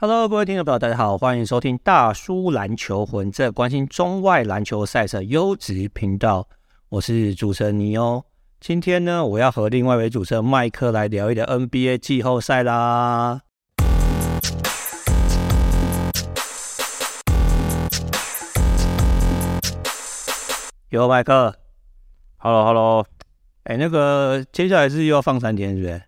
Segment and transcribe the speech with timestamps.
[0.00, 6.46] Hello，各位听众朋友，大家好，欢迎收听大叔篮球魂，这关心中外篮球赛事优质频道。
[6.88, 8.24] 我是主持人尼欧。
[8.60, 13.40] 今天呢，我要和另外一位主持人麦克来聊一聊 NBA 季后赛啦。
[20.90, 21.52] 有麦克
[22.36, 23.04] ，Hello，Hello，
[23.64, 26.00] 哎，那个接下来是又要放三天，是不是？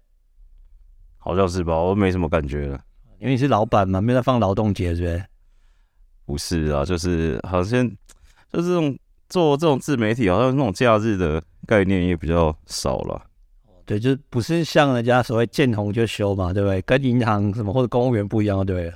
[1.18, 2.79] 好像是吧，我没什么感觉了。
[3.21, 5.25] 因为你是老板嘛，没有在放劳动节，是不是？
[6.25, 7.86] 不是啊，就是好像
[8.50, 13.22] 就是这种做这种自媒体，好像那种假日的概念也比较少了。
[13.85, 16.81] 对，就不是像人家所谓见红就休嘛，对不对？
[16.82, 18.95] 跟银行什么或者公务员不一样，对不对？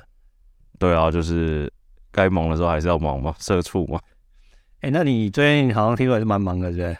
[0.79, 1.71] 对啊，就是
[2.11, 4.01] 该忙的时候还是要忙嘛，社畜嘛。
[4.81, 6.95] 哎，那你最近好像听说还是蛮忙的，对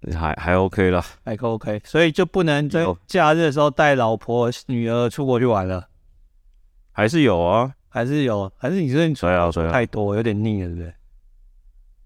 [0.00, 0.14] 不对？
[0.16, 5.87] 还还 OK 啦，还 OK，所以就不能在假日的时候带老婆女儿出国去玩了。
[6.98, 10.92] 还是有啊，还是有，还是你最近出差太多，有点腻了，对不对？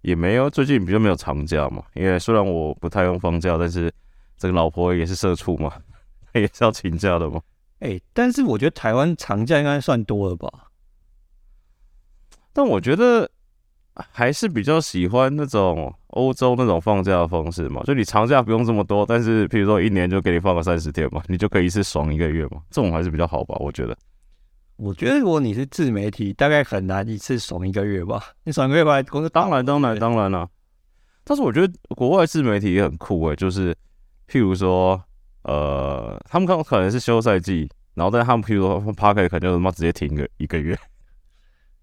[0.03, 1.83] 也没有，最近比较没有长假嘛。
[1.95, 3.91] 因为虽然我不太用放假，但是
[4.37, 5.73] 这个老婆也是社畜嘛，
[6.35, 7.41] 也是要请假的嘛。
[7.79, 10.53] 哎、欸，但是我觉得台湾长假应该算多了吧？
[12.53, 13.31] 但我觉得
[13.95, 17.83] 还是比较喜欢那种欧洲那种放假的方式嘛。
[17.85, 22.61] 就你长假不用这么多，但是譬如说一年就给你放个三十天嘛，你就可以一次爽一个月嘛。
[22.69, 23.57] 这种还是比较好吧？
[23.59, 23.97] 我觉得。
[24.83, 28.21] 我觉得如果你是自媒体，大概很难一次爽一个月吧。
[28.43, 30.49] 你爽一个月吧，公司当然当然当然了。
[31.23, 33.73] 但是我觉得国外自媒体也很酷诶，就是
[34.29, 35.01] 譬如说，
[35.45, 40.77] 呃，他们可能可能是休赛季，然后但他们譬如说 Podcast 可能就他妈直接停个一个月。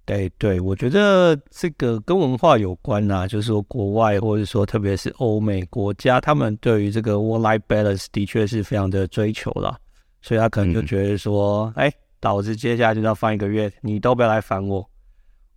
[0.03, 9.77] 对对，我觉得这个跟文化有关啊，就是说国外或者说特别是欧美国家，他们对于这个 work-life balance 的确是非常的追求啦，
[10.21, 11.93] 所以他可能就觉得说，哎、嗯。
[12.19, 14.89] 导致接下来就要放一个月，你都不要来烦我。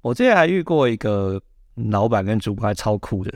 [0.00, 1.40] 我之前还遇过一个
[1.74, 3.32] 老板跟主管还超酷的，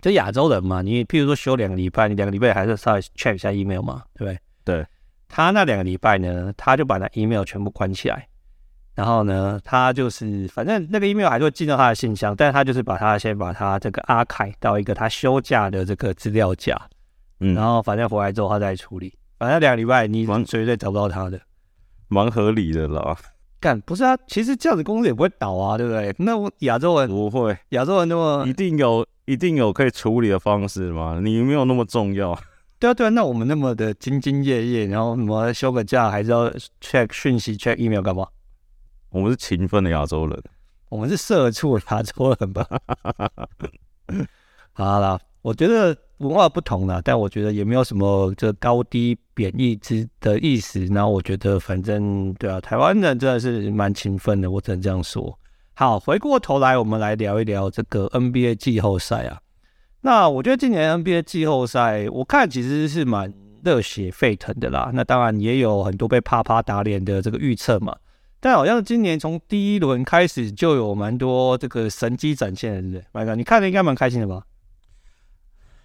[0.00, 4.38] 就亚洲人嘛，你譬如说休两个礼拜，你两个礼拜还是稍微 check 一下 email 嘛，对不对？
[4.64, 4.86] 对。
[5.32, 8.26] 他那两个礼拜呢，他就把那 email 全部关起来，
[8.96, 16.76] 然后呢，他就是反正那个 email 还是会进到他的信箱，但是他就是把他先把他这个 archive 到一个他休假的这个资料夹，
[17.38, 21.40] 嗯，然后反正回来之后他再处理，反正两个礼拜你绝对找不到他的。
[22.10, 23.16] 蛮合理的啦，
[23.60, 24.18] 干不是啊？
[24.26, 26.12] 其实这样子公司也不会倒啊，对不对？
[26.18, 31.20] 那我亚洲人不会，亚洲人那么一定有一定有可以处理的方式吗？
[31.22, 32.36] 你没有那么重要。
[32.80, 36.50] 对啊，对啊，那我们那么的兢兢业业，然后什么休个假还是要
[36.80, 38.26] check 讯息、check email 干嘛？
[39.10, 40.42] 我们是勤奋的亚洲人，
[40.88, 42.66] 我们是社畜亚洲人吧？
[44.72, 45.96] 好了，我觉得。
[46.20, 50.84] 文化不同啦，但我觉得也没有什么这高低贬义之的意思。
[50.86, 55.38] 然后我觉得，反正对啊，台湾人真的是蛮勤奋的，我只能这样说。
[55.72, 59.40] 好，回过头来，我们来聊一聊这个 NBA 季后赛啊。
[60.02, 63.32] 那我觉得今年 NBA 季后赛，我看其实是蛮
[63.64, 64.90] 热血沸腾的啦。
[64.92, 67.96] 那当然也有很多被啪啪打脸的这个预测嘛。
[68.40, 73.04] 但好像今年从第一轮开始就有蛮多这个神迹展现的，对不对？
[73.12, 74.42] 麦哥，你看的应该蛮开心的吧？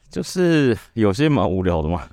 [0.10, 2.08] 就是有些蛮无聊的嘛，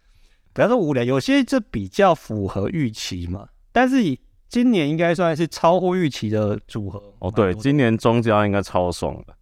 [0.52, 3.48] 不要说无聊，有些就比较符合预期嘛。
[3.72, 7.30] 但是以今年应该算是超乎预期的组合哦。
[7.30, 9.34] 对，今年庄家应该超爽的，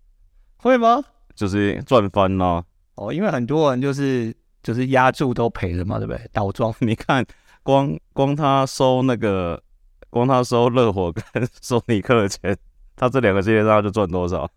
[0.56, 1.02] 会吗？
[1.34, 6.28] 就是赚翻了哦，因为很多人就是就是压注都赔了嘛，对不对？
[6.32, 7.24] 倒庄， 你看
[7.62, 9.62] 光光他收那个，
[10.08, 11.22] 光他收热火跟
[11.60, 12.56] 收尼克的钱，
[12.96, 14.50] 他这两个系列赛就赚多少？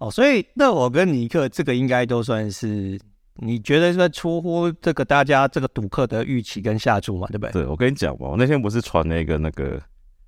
[0.00, 2.98] 哦，所以那我跟尼克这个应该都算是
[3.36, 7.52] 你觉得是出乎这个大家这个赌客的预期跟下注嘛，对不对？
[7.52, 9.78] 对，我跟你讲嘛，我那天不是传了一个那个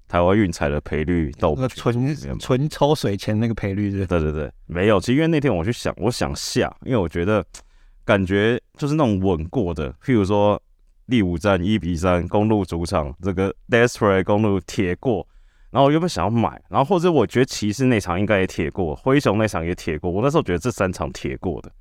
[0.06, 4.06] 台湾运彩的赔率到那个纯纯抽水钱那个赔率是？
[4.06, 5.00] 对对对，没有。
[5.00, 7.42] 其实因为那天我去想，我想下，因为我觉得
[8.04, 10.60] 感觉就是那种稳过的，譬如说
[11.08, 15.26] 第五站一比三公路主场这个 Desperate 公路铁过。
[15.72, 20.10] 然后我原本想要买，然后或者我觉得骑士那场应该也铁过，灰熊那场也铁过。
[20.10, 21.72] 我那时候觉得这三场铁过的，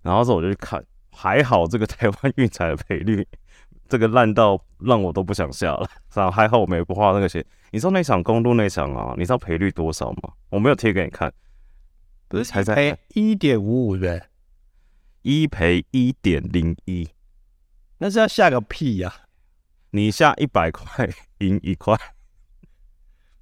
[0.00, 0.82] 然后之后我就去看，
[1.12, 3.28] 还好这个台湾运彩的赔率，
[3.86, 5.86] 这个烂到让我都不想下了。
[6.14, 7.44] 然后还好我没不花那个钱。
[7.70, 9.14] 你知道那场公路那场啊？
[9.18, 10.32] 你知道赔率多少吗？
[10.48, 11.30] 我没有贴给你看，
[12.28, 14.22] 不是才赔一点五五对，
[15.20, 17.06] 一赔一点零一，
[17.98, 19.28] 那是要下个屁呀、啊！
[19.90, 21.06] 你下一百块
[21.40, 21.94] 赢一块。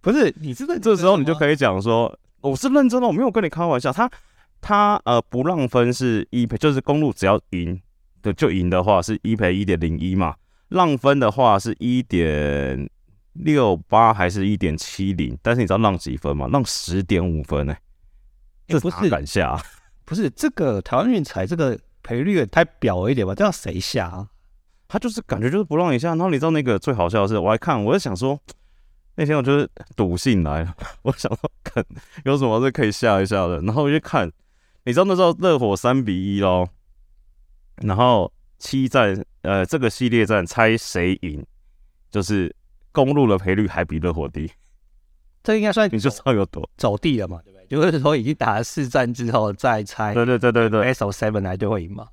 [0.07, 3.93] 不是，你是认这时候你就可以讲说，我是认真的，我没有跟你开玩笑。
[3.93, 4.09] 他
[4.61, 7.83] 他呃不让分是一赔，就是公路只要赢
[8.23, 10.37] 的就赢的话是一赔一点零一嘛，
[10.69, 12.89] 让分的话是一点
[13.33, 16.49] 六八还是一点七零，但是你知道让几分吗？
[16.53, 17.81] 让十点五分呢、欸？
[18.69, 19.61] 这不是敢下、啊？
[20.05, 23.35] 不是这个台湾运彩这个赔率也太表了一点吧？
[23.35, 24.29] 这样谁下啊？
[24.87, 26.11] 他就是感觉就是不让你下。
[26.11, 28.39] 然后你知道那个最好笑的是，我还看，我就想说，
[29.17, 31.85] 那天我就是赌性来了， 我想说看
[32.25, 33.61] 有什么是可以下一下的。
[33.63, 34.31] 然后我就看，
[34.85, 36.69] 你知道那时候热火三比一咯，
[37.83, 41.45] 然后七战呃这个系列战猜谁赢，
[42.11, 42.55] 就是。
[42.93, 44.51] 公鹿的赔率还比热火低，
[45.45, 47.91] 这应该算你就知道有多走地了嘛，对不对？
[47.91, 52.09] 就是说已经打了四战之后再猜，对对对对对，S O seven 来就会赢嘛，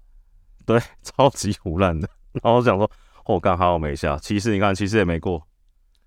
[0.65, 2.09] 对，超级胡乱的。
[2.33, 2.91] 然后我想说，
[3.23, 5.41] 我刚好没下骑士，你看骑士也没过，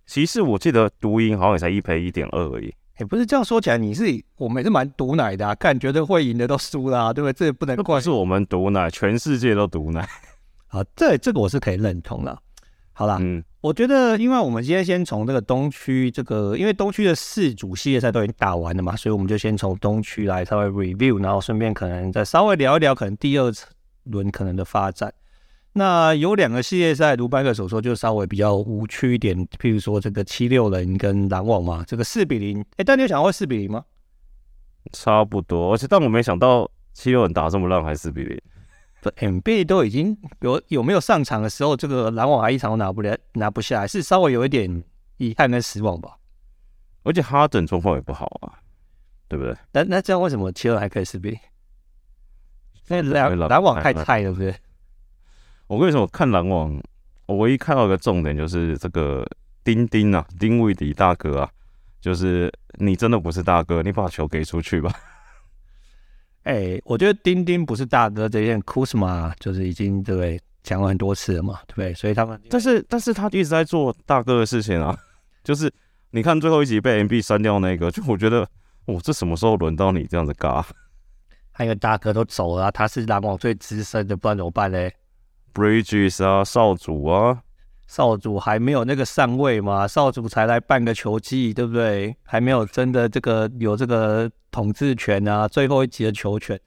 [0.07, 2.67] 骑士我记得独赢好像也才一赔一点二而已。
[2.67, 4.05] 也、欸、不是这样说起来，你是
[4.37, 7.33] 我们也是蛮毒奶的、啊，看觉得会赢的都输啦、啊，对不对？
[7.33, 10.09] 这也不能怪，是我们毒奶，全世界都毒奶。
[10.69, 12.39] 好，这这个我是可以认同的。
[12.93, 13.45] 好啦，嗯。
[13.61, 23.53] 我觉得，因为我们今天先从这个东区这个，因为东区的四组系列赛都已经打完了嘛，所以我们就先从东区来稍微 review，然后顺便可能再稍微聊一聊可能第二
[24.05, 25.13] 轮可能的发展。
[25.79, 33.85] 那有两个系列赛，如白克所说，就稍微比较无趣一点，譬如说这个七六人跟篮网嘛，这个四比零，哎，但你有想过会四比零吗？
[34.91, 38.41] 差不多，而且但我没想到七六人打这么烂还四比零。
[39.17, 44.83] MB 都已经有有没有上场的时候，这个篮网还一场都拿不了，拿不下来，是稍微有一点
[45.19, 46.17] 遗憾跟失望吧。
[47.03, 48.59] 而且哈登状况也不好啊，
[49.29, 49.55] 对不对？
[49.73, 51.39] 那那这样为什么七六还可以四比零？
[52.89, 54.55] 那篮篮网太菜了，对不对？
[55.69, 56.81] 我跟你说，我看篮网，
[57.27, 59.27] 我唯一看到一个重点就是这个
[59.65, 61.51] 丁丁啊，丁威迪大哥啊，
[62.01, 64.93] 就是你真的不是大哥，你把球给出去吧。
[66.45, 71.93] 哎、欸，我觉得丁丁不是大哥这件，库斯马就是已经对不对讲了很多次了嘛，对不对？
[71.95, 74.97] 所以他们，但是但是他一直在做大哥的事情啊，
[75.43, 75.73] 就是
[76.11, 78.49] 你看最后一集被 MB 删掉那个，就我觉得，
[78.85, 80.65] 哦，这什么时候轮到你这样子嘎？
[81.51, 84.95] 还有大哥都走了，他是篮网最资深的，不然怎么办嘞
[85.57, 87.43] ？Bridges 啊，少主啊。
[87.87, 89.87] 少主还没有那个上位嘛？
[89.87, 92.15] 少主才来半个球季，对不对？
[92.25, 96.61] 还没有真的这个有这个统治权啊，最后一集的球权。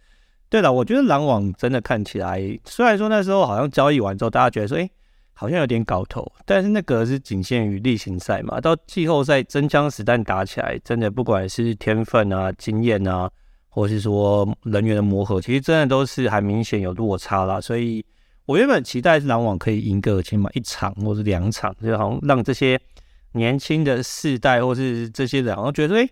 [0.49, 4.89] 对了，我觉得篮网真的看起来，虽然说那时候好像交易完之后，大家觉得说，哎，
[5.33, 8.61] 好像有点搞头，但是那个是仅限于例行赛嘛。
[8.61, 13.29] 到季后赛真枪实弹打起来，真的不管是天分啊、经验啊，
[13.67, 17.59] 或是说人员的磨合，其实真的都是还明显有落差啦。
[17.59, 18.03] 所以。
[18.49, 22.81] 我原本期待是篮网可以赢个起码一场或是两场，就好像让这些
[23.33, 26.09] 年轻的世代或是这些人，好像觉得哎，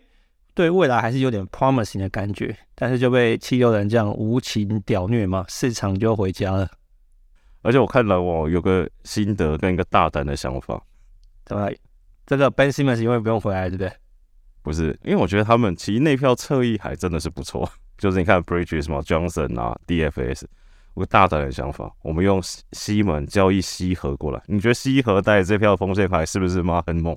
[0.54, 2.56] 对未来还是有点 promising 的感觉。
[2.76, 6.70] 但是就被七六人这样无情屌虐嘛，四场就回家了。
[7.64, 10.80] 而且我看篮网有个心得跟一个大胆的想法，
[11.44, 11.72] 怎么？
[12.28, 13.92] 这个 Ben Simmons 因为不用回来，对不对？
[14.62, 17.68] 不是，因为我觉得他们其实那票侧翼还真的是不错，
[17.98, 20.44] 就是你看 Bridges 嘛，Johnson 啊，DFS。
[20.98, 22.42] 有个大胆的想法，我们用
[22.72, 27.16] 西门交易西河过来，你觉得西河带这票风线牌是不是妈很猛？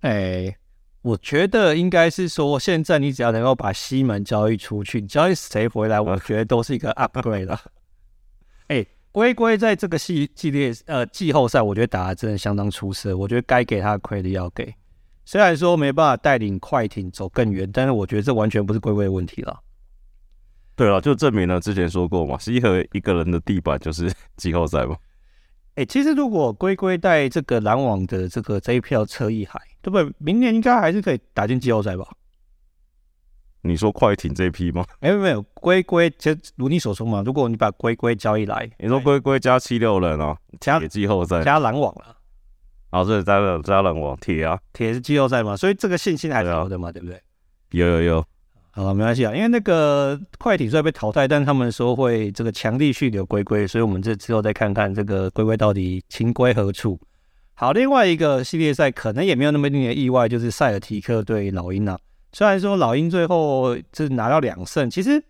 [0.00, 0.56] 哎、欸，
[1.02, 7.60] 我觉得应该是说，现在你只要能够把西门交易出去，你交易谁回来， 我觉得都是一个 upgrade 了。
[8.68, 14.74] 哎、欸，龟龟在这个系系列呃季后赛，我觉得打的真的相当出色，我觉得该给他的 credit 要给。
[15.26, 19.60] 虽然说没办法带领快艇走更远，但是我觉得这完全不是龟龟的问题了。
[20.80, 24.96] 对了，就证明了之前说过嘛，西河一个人的地板就是 季后赛嘛。
[25.74, 30.10] 哎、欸，其实如果龟龟带这个篮网的这个这一票车一海，对不对？
[30.16, 32.08] 明年应该还是可以打进季后赛吧？
[33.60, 34.82] 你说快艇这一批吗？
[35.00, 42.16] 没有没有，龟龟就如你所说嘛，如果你把龟龟交易来，你说龟龟加七六人啊，加季后赛加篮网了，
[42.88, 47.20] 啊，这加了加篮网铁啊，铁是季后赛嘛，所以这个信心还是有的嘛，对不对？
[47.72, 48.24] 有有有。
[48.82, 56.98] 好，没关系啊，因为那个快艇虽然被淘汰，但他们说会这个强力续留龟龟，所以我们这之后再看看这个龟龟到底情归何处。
[57.52, 61.98] 好，另外一个系列赛可能也没有那么令人意外，就是塞尔提克对老鹰啊。
[62.32, 65.22] 虽然说老鹰最后是拿到两胜，其实，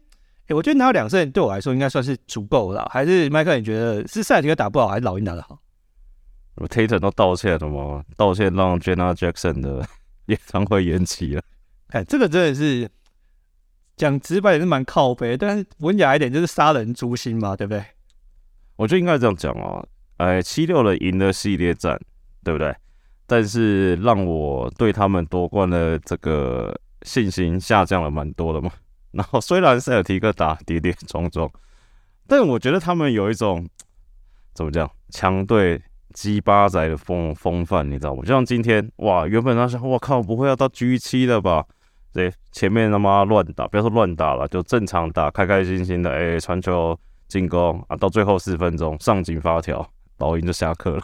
[0.47, 2.89] 诶，我觉得拿到两胜对我来说应该算是足够了。
[2.93, 5.59] 还是麦克，你觉得是塞尔提克打不好，还是老鹰打得好？
[6.55, 8.05] 我 Tatum 都道歉了吗？
[8.17, 9.85] 道歉让 Jenna Jackson 的
[10.27, 11.43] 演唱会延期了。
[11.89, 12.89] 哎，这个真的是。
[14.01, 17.85] 讲直白也是蛮靠北，但是文雅一点就是杀人诛心嘛，对不对？
[18.77, 19.87] 我觉得应该这样讲哦。
[20.17, 22.01] 哎，七六人赢了系列战，
[22.43, 22.75] 对不对？
[23.27, 28.71] 但是让我对他们夺冠的这个信心下降了蛮多的嘛。
[29.13, 31.51] 然后虽然塞尔提克打跌跌撞撞，
[32.27, 33.69] 但我觉得他们有一种
[34.55, 35.79] 怎么讲，强队
[36.15, 38.23] 鸡巴仔的风风范，你知道吗？
[38.23, 41.67] 就像今天哇，原本他想，我靠，不会要到 G 七了吧？
[42.13, 46.99] 对，前面他妈乱打，不要说乱打了，就正常打，开开心心的，哎，传球
[47.29, 49.89] 进攻啊，到最后四分钟上紧发条，
[50.19, 51.03] 老鹰就下课了。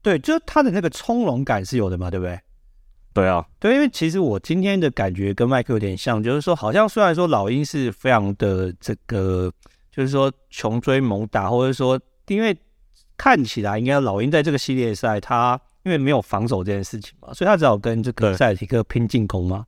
[0.00, 2.38] 对，就是他的那个从容感是有的嘛，对不对？
[3.14, 9.52] 对啊，对，因为其实我今天的感觉跟麦克有点像，就是说，好像虽然说老鹰是非常的这个，
[9.90, 12.56] 就是说穷追猛打，或者说，因为
[13.16, 19.66] 看起来应该老鹰在这个系列赛，他因为没有防守这件事情嘛，所以他只好跟这个塞尔提克拼进攻嘛。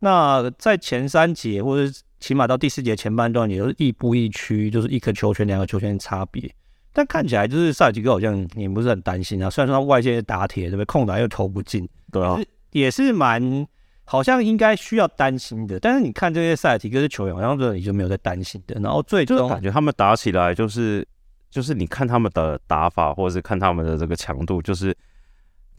[0.00, 6.50] 那在前三节或者起码到第四节前半段，也都是亦步亦趋，就是一颗球权、两个球权的差别。
[6.92, 9.48] 但看起来就是塞尔提克好像也不是很担心啊。
[9.48, 10.84] 虽然说他外线打铁，对不对？
[10.86, 12.38] 空档又投不进，对啊，
[12.72, 13.66] 也是蛮
[14.04, 15.78] 好像应该需要担心的。
[15.78, 18.80] 但是你看这些塞尔提克的球员，好像这里就没有在担心的。
[18.80, 21.06] 然后最终感觉他们打起来就是
[21.50, 24.96] 就是你看他们的打法，或者是看他们的这个强度，就是。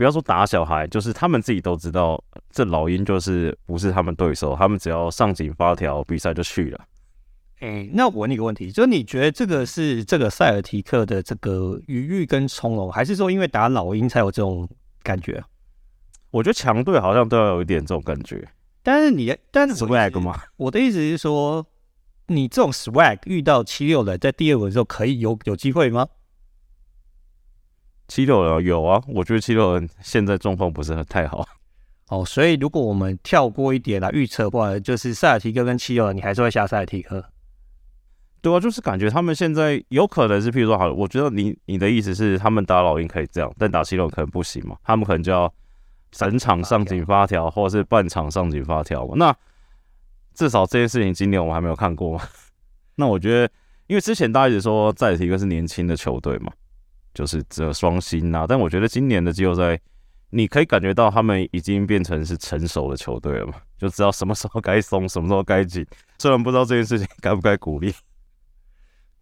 [0.02, 6.86] 不要说打小孩，就是他们自己都知道，这老鹰就是不是他们对手，他们只要上紧发条，比赛就去了。
[7.60, 14.68] 哎、欸，那我问你个问题，就是你觉得这个是这个塞尔提克的这个余裕跟从容，还是说因为打老鹰才有这种
[15.04, 15.44] 感觉？
[16.32, 18.50] 我觉得强队好像都要有一点这种感觉。
[18.82, 20.36] 但是你，但是 swag 吗？
[20.58, 21.64] 我的意思是说，
[22.26, 26.08] 你这种 swag 遇到七六人，在第二轮的时候可以有有机会吗？
[28.12, 31.48] 七六人有啊，我觉得七六人现在状况不是很太好。
[32.10, 37.24] 哦，所以如果我们跳过一点来预测的话，就是塞尔提克跟七六人，你还是会下塞尔提克？
[38.42, 44.76] 对啊，就是感觉他们现在有可能是，譬如说，好了，我觉得你你的意思是，他们打老鹰可以这样，但打七六人可能不行嘛？
[44.84, 45.50] 他们可能就要
[46.12, 49.14] 整场上紧发条，或者是半场上紧发条嘛？
[49.16, 49.34] 那
[50.34, 52.22] 至少这件事情今年我们还没有看过嘛。
[52.96, 53.50] 那我觉得，
[53.88, 56.52] 因为之前大家一直说塞尔提克是年轻的球队嘛。
[57.14, 59.80] 就是这双星呐，但我觉得今年的季后赛，
[60.30, 65.86] 你可以感觉到他们已经变成是成熟的球队了嘛， 就知道什么时候该松， 什么时候该紧。
[66.20, 67.94] 虽然不知道这件事情该不该鼓励。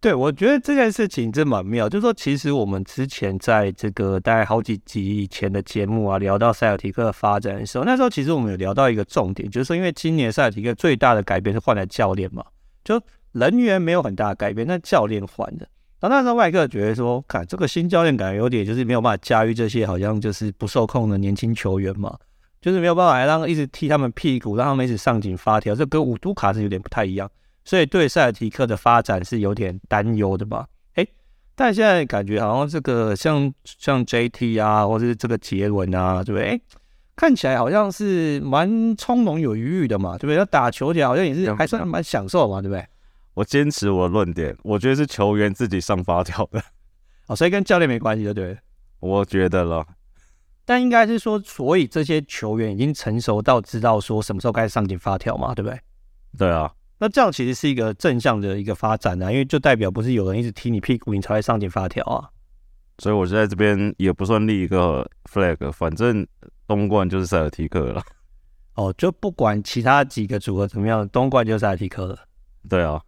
[0.00, 1.86] 对，我觉得这件事情真蛮妙。
[1.86, 12.42] 就是说，其实我们之前在这个大概好几集以前的节目啊，聊到塞尔提克的发展的时候，那时候其实我们有聊到一个重点，就是说，因为今年塞尔提克最大的改变是换了教练嘛，
[12.82, 12.98] 就
[13.32, 15.66] 人员没有很大的改变，但教练换了。
[16.00, 22.16] 然后那时候麦克觉得说，看这个新教练感觉有点就是没有办法驾驭这些好像就是不受控的年轻球员嘛，
[22.60, 27.30] 就是没有办法让一直踢他们屁股，让他们一直上紧发条，这跟五都卡是有点不太一样，
[27.64, 30.66] 所以对塞尔提克的发展是有点担忧的吧？
[30.94, 31.06] 诶，
[31.54, 36.48] 但现在感觉好像这个像像 JT 啊，或者是这个杰伦啊，对不对？
[36.48, 36.60] 诶，
[37.14, 40.36] 看起来好像是蛮从容有余裕的嘛，对不对？
[40.36, 42.86] 要打球起来好像也是还算蛮享受嘛，对不对？
[43.40, 46.62] 我坚持我的论点，我觉得是球员自己上发条的，
[47.26, 48.58] 哦，所以跟教练没关系，对不对？
[49.00, 49.86] 我觉得了，
[50.66, 55.80] 但应该是说，所以这些球员已经成熟到知道说什么时候该上紧发条嘛，对不对？
[56.36, 62.28] 对啊，那这样其实是一个正向的一个发展啊，因为就代表不是有人一直踢你屁股，你才会上紧发条啊。
[62.98, 66.26] 所以我就在这边也不算立一个 flag，反正
[66.66, 68.02] 东冠就是塞尔提克了。
[68.76, 72.18] 哦，就不管其他几个组合怎么样，东冠就是塞尔提克了。
[72.68, 73.00] 对啊。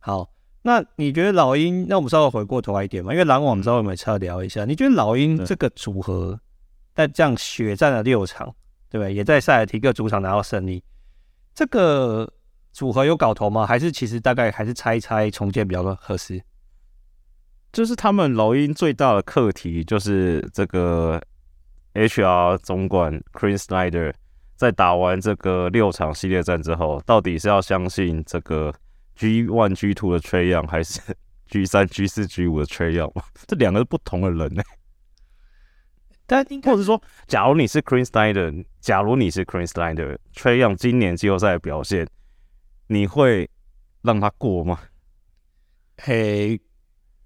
[0.00, 0.28] 好，
[0.62, 1.86] 那你觉得老鹰？
[1.88, 4.64] 那我们稍微回过头来一点嘛，因为篮网，我们稍微我们要聊一下。
[4.64, 6.40] 你觉得老鹰这个组合，
[6.94, 8.46] 在这样血战了六场，
[8.88, 9.14] 对不对？
[9.14, 10.82] 也在塞尔提克主场拿到胜利，
[11.54, 12.30] 这个
[12.72, 13.66] 组合有搞头吗？
[13.66, 16.42] 还是其实大概还是猜一猜重建比较合适？
[17.72, 21.22] 就是他们老鹰最大的课题，就是这个
[21.94, 24.12] HR 总管 Chris Snyder
[24.56, 28.74] 在打完这个六场系列战之后，到底是要相信这个
[29.20, 30.98] ？G one G two 的 Trae Young 还是
[31.46, 33.12] G 三 G 四 G 五的 Trae Young
[33.46, 34.78] 这两个是不同的人呢、欸。
[36.26, 42.08] 但或者说，假如你是 Quin Snyder，假如你是 Quin Snyder，Trae Young 今年季后赛的表现，
[42.86, 43.50] 你会
[44.00, 44.80] 让他过吗？
[45.98, 46.58] 嘿，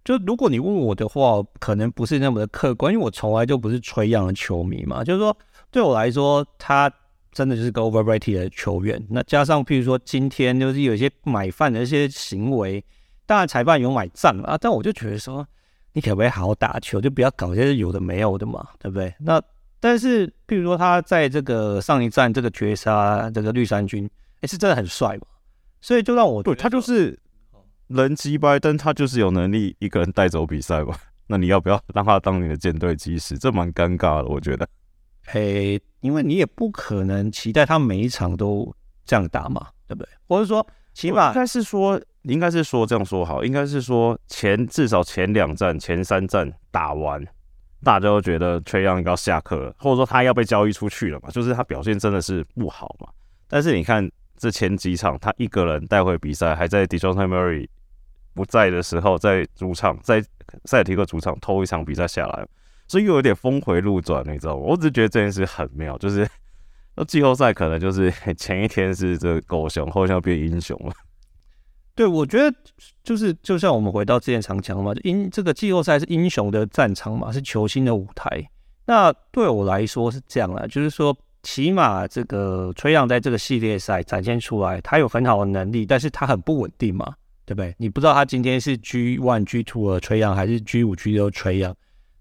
[0.03, 5.05] 就如果你问我的话，可能不是那么的客观，因为我从来就不是 Trae Young 的球迷嘛。
[5.05, 5.37] 就是说，
[5.71, 6.93] 对我来说，他。
[7.35, 12.83] 真的就是个 overrated 的球员，那加上譬如说今天就是有一些买饭的一些行为，
[13.27, 15.47] 当然裁判有买账啊，但我就觉得说，
[15.93, 19.13] 你可不可以好好打球，就不要搞些有的没有的嘛，对不对？
[19.19, 19.43] 那
[19.81, 24.09] 但是譬如说他在这个上一站这个绝杀这个绿衫军，
[24.41, 25.27] 哎，是真的很帅嘛，
[25.81, 27.19] 所以就让我对他就是
[27.89, 30.97] 人击败，但他就是有能力一个人带走比赛吧？
[31.27, 33.37] 那你要不要让他当你的舰队基石？
[33.37, 34.69] 这蛮尴尬的，我觉得。
[35.27, 40.09] 嘿，因为你也不可能期待他每一场都这样打嘛，对不对？
[40.29, 47.23] 或者说，起码应该是说，应该是说这样说好，应该是说前至少前两战、前三战打完，
[47.83, 53.09] 大家都觉得 Trae Young 要下课了，或者说他要被交易出去了嘛，就是他表现真的是不好嘛。
[53.49, 57.69] 但是你看这前几场，他一个人带回比赛，还在 Dejounte Murray
[58.35, 60.23] 不在的时候，在主场在
[60.65, 62.47] 塞尔提克主场偷一场比赛下来，
[62.87, 64.63] 所以又有点峰回路转，你知道吗？
[64.63, 66.29] 我只是觉得这件事很妙，就是
[66.97, 70.93] 那季后赛可能就是 前一天是这狗熊，后天变英雄了。
[71.97, 72.53] 对，我觉得
[73.03, 78.29] 就是就像我们回到之前常讲嘛，英这个季后赛是英雄的战场嘛，是球星的舞台。
[78.87, 87.15] 那对我来说是这样啦，就是说，起码这个崔杨在这个系列赛展现出来，他有很好的能力，但是他很不稳定嘛，
[87.47, 87.75] 对不对？
[87.79, 91.75] 你不知道他今天是 G one G two 的崔杨，还是 G 五 G 六崔杨。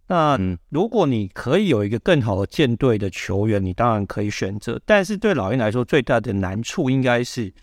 [0.08, 0.38] 那
[0.70, 4.80] 如果你可以有一个更好的舰队的球员，你当然可以选择。
[4.86, 7.54] 但是对老鹰来说，最大的难处应该是。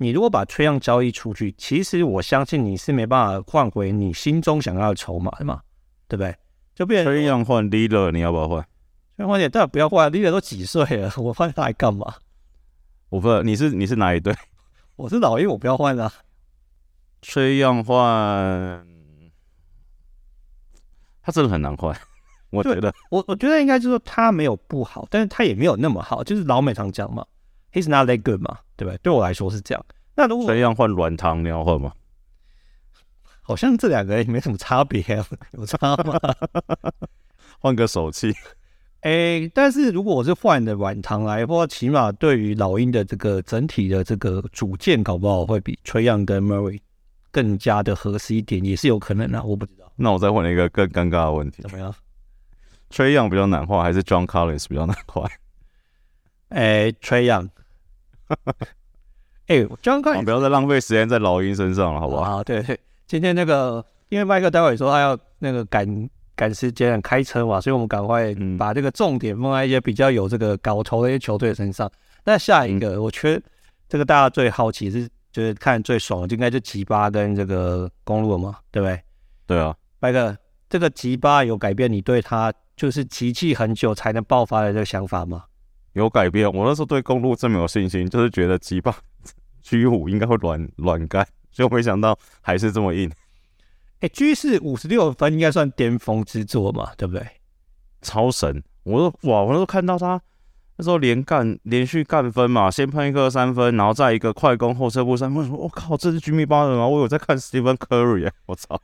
[0.00, 5.60] 你如果把崔样交易出去，其实我相信你是没办法换回你心中想要的筹码的嘛，
[6.06, 6.32] 对不对？
[6.72, 8.62] 就变成崔样换 Lillard，你要不要换？
[9.16, 12.14] 崔杨换点，当然不要换，Lillard 都几岁了，我换他来干嘛？
[13.08, 14.32] 我不，你是你是哪一队？
[14.94, 16.12] 我是老鹰，我不要换啊。
[17.20, 18.86] 崔样换，
[21.28, 21.94] 他真的很难换，
[22.48, 22.90] 我觉得。
[23.10, 27.22] 我我觉得应该就是说他没有不好，但是他也没有那么好，就是老美常讲嘛
[27.70, 28.60] ，He's not that good 嘛。
[28.78, 28.98] 对不对？
[29.02, 29.86] 对我来说是这样。
[30.14, 31.92] 那如果崔样换软糖，你要换吗？
[33.42, 35.04] 好像这两个也没什么差别，
[35.52, 36.18] 有差吗？
[37.60, 38.32] 换个手气。
[39.00, 46.78] 哎，但是如果我是换的软糖来，或起码对于老鹰的这个整体的这个组件，搞不好会比崔杨跟 Murray
[47.30, 49.42] 更加的合适一点，也是有可能的。
[49.42, 49.90] 我不知道。
[49.96, 51.94] 那我再问一个更尴尬的问题：怎么样？
[52.90, 55.28] 崔杨比较难画，还是 John Collins 比较难画？
[56.48, 57.48] 哎，崔杨。
[59.48, 62.22] 哎、欸，刚刚不要再浪费时间在老鹰身上了，好不好？
[62.22, 71.90] 啊，对对，今天那个，因为麦克待会说他要那个赶赶时间开车嘛，所以我们赶快把这个重点放在一些比较有这个搞头的一些球队身上。
[72.24, 73.40] 那下一个，我觉
[73.88, 79.02] 这个大家最好奇是，就是看最爽的，就应该就吉巴跟这个公路了嘛，对不对？
[79.46, 80.36] 对啊，白哥，
[80.68, 85.44] 这个吉巴有改变你对他就是集气很久才能爆发的这个想法吗？
[85.94, 88.94] 有改变，我那时候对公路这么有信心，就是觉得吉巴
[89.62, 93.10] G 五应该会软软干，结果没想到还是这么硬。
[94.00, 97.26] 哎、欸、，G 四五十六分应该算巅峰之作嘛，对不对？
[98.00, 98.62] 超神！
[98.84, 100.20] 我说哇，我那时候看到他
[100.78, 106.86] 那时候连干连续干分嘛，先喷一个三分，然后再一个快攻后撤步三分，我说我靠，这是 Jimmy Butler 吗？
[106.86, 108.80] 我有在看 Stephen Curry，我操！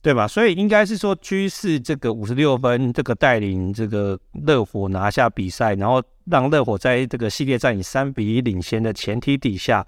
[0.00, 0.28] 对吧？
[0.28, 4.16] 所以应该是说居士这个五十六分，这个带领这个
[4.46, 9.84] 热火拿下比赛，然后让热火在这个系列战以三比一领先的前提底下，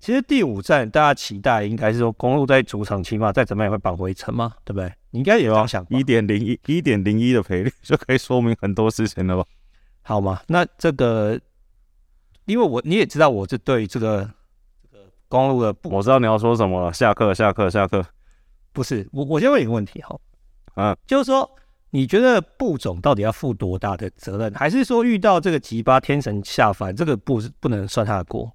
[0.00, 4.90] 其实第五战大家期待应该是说，公路在主场起码再怎么样也会扳回一城嘛，对不对？
[5.10, 9.44] 你应该也要想一点零一一点零一的赔率就可以说明很多事情了吧？
[10.08, 10.40] 好吗？
[10.46, 11.38] 那这个，
[12.46, 14.26] 因为我你也知道，我是对这个
[14.90, 16.90] 这个公路的，我知道你要说什么了。
[16.90, 18.02] 下课，下课，下课。
[18.72, 20.18] 不是我，我先问一个问题哈，
[20.72, 21.46] 啊，就是说，
[21.90, 28.50] 你觉得布总到底要负多大的责任，还是说遇到这个吉巴天神下凡，这个不是不能算他的锅？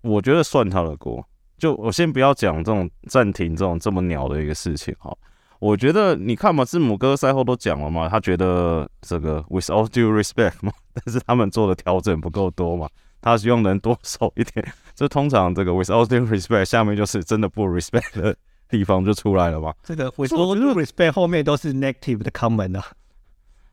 [0.00, 1.24] 我觉得算他的锅。
[1.56, 5.16] 就我先不要讲这种暂停这种这么鸟的一个事情哈。
[5.62, 12.88] 我觉得你看嘛，字母哥赛后都讲了嘛，他觉得这个 with all due respect 嘛， 但是他们做的调整不够多嘛，
[13.20, 14.66] 他希望能多守一点。
[14.96, 18.36] 这通常这个 with all due respect 下面就是真的不 respect 的。
[18.68, 19.70] 地方就出来了嘛？
[19.82, 22.84] 这个我说 respect 后面都是 negative 的 comment 啊。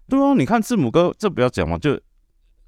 [0.10, 1.98] 对啊，你看字母哥，这不要讲嘛，就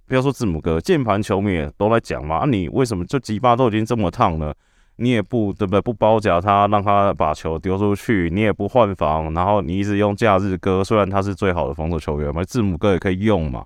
[0.07, 2.38] 不要说字母哥，键盘球迷也都来讲嘛。
[2.38, 4.55] 啊，你为什么就吉巴都已经这么烫了，
[4.95, 5.82] 你也不对不对？
[5.82, 13.65] 不包夹他，让他把球丢出去，你也不换防，然后你一直用假日哥，虽然他是最好的防守球员嘛，字母哥也可以用嘛。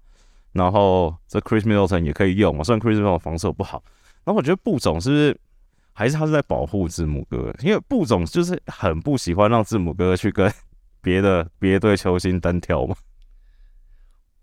[0.53, 3.83] 然后这 Chris Middleton 也可以用嘛，虽然 Chris Middleton 防守不好，
[4.23, 5.38] 然后我觉得布总是？
[5.97, 10.51] 还是他是在保护字母哥，因为布总就是很不喜欢让字母哥去跟
[11.01, 12.93] 别的别队球星单挑嘛。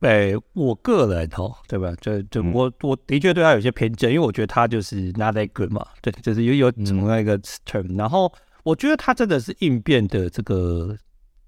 [0.02, 1.94] 哎，我个人哦，对吧？
[2.00, 7.96] 就就我我的确对他有些偏见，因为我觉得他就是 not that good 嘛，对，就是有有怎么样一个 term、嗯。
[7.96, 8.32] 然后
[8.64, 10.96] 我觉得他真的是应变的这个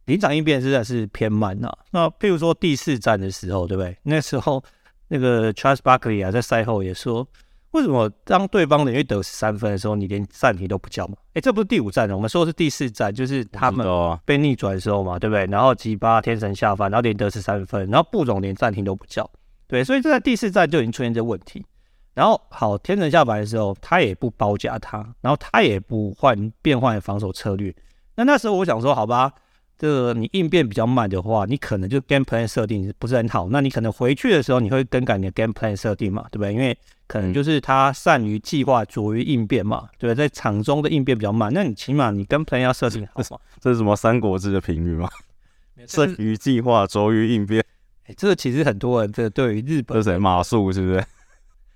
[0.07, 1.79] 临场应变实在是偏慢呐、啊。
[1.91, 3.97] 那譬如说第四站的时候，对不对？
[4.05, 4.63] 那时候
[5.09, 7.27] 那个 Charles Barkley 啊，在赛后也说。
[7.75, 11.17] 为什么当对方连续得十三分的时候，你连暂停都不叫嘛？
[11.33, 13.85] 哎，这不是第五战了，我们说的是第四战，就是他们
[14.25, 15.45] 被逆转的时候嘛，对不对？
[15.47, 19.29] 然后吉巴天神下凡，然后连得十三分，然后布总连暂停都不叫，
[19.67, 21.67] 对，所以这在第四战就已经出现这问题。
[22.15, 27.75] 然后好，天神下凡的时候，他也不包夹他，然后他也不换变换防守策略。
[28.15, 29.33] 那那时候我想说，好吧，
[29.77, 33.49] 这个你应变比较慢的话，你可能就 game plan 设定不是很好。
[33.51, 36.53] 那你可能回去的时候，你会更改你的 game plan 设定嘛，对不对？
[36.53, 40.15] 因为可能就是他善于计划，拙于应变嘛，对不对？
[40.15, 43.41] 在场中的应变比较慢，那你起码你 game plan 要设定好嘛。
[43.61, 45.11] 这是什么《三国志》的评语吗？
[45.87, 47.65] 善于计划，拙于应变。
[48.07, 50.19] 哎，这个其实很多人这个对于日本，这是谁？
[50.19, 51.05] 马谡是不是？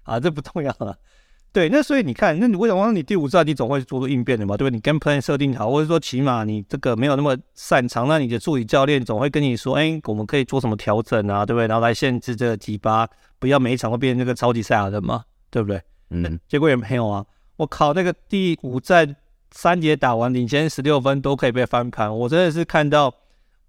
[0.04, 0.96] 啊，这不重要了。
[1.58, 4.56] 对，那所以你看，那你为什么你第五战你总会做出应变的嘛？
[4.56, 4.76] 对不对？
[4.76, 11.44] 你 game plan 设定好，或者说起码你这个没有那么擅长，那你的助理教练总会跟你说，哎，我们可以做什么调整啊？
[11.44, 11.66] 对不对？
[11.66, 13.08] 然后来限制这个吉巴，
[13.40, 15.24] 不要每一场都变成那个超级赛亚人嘛？
[15.50, 15.82] 对不对？
[16.10, 17.26] 嗯，结果也没有啊。
[17.56, 19.16] 我靠，那个第五战
[19.50, 23.12] 三节打完，领先十六分都可以被翻盘，我真的是看到，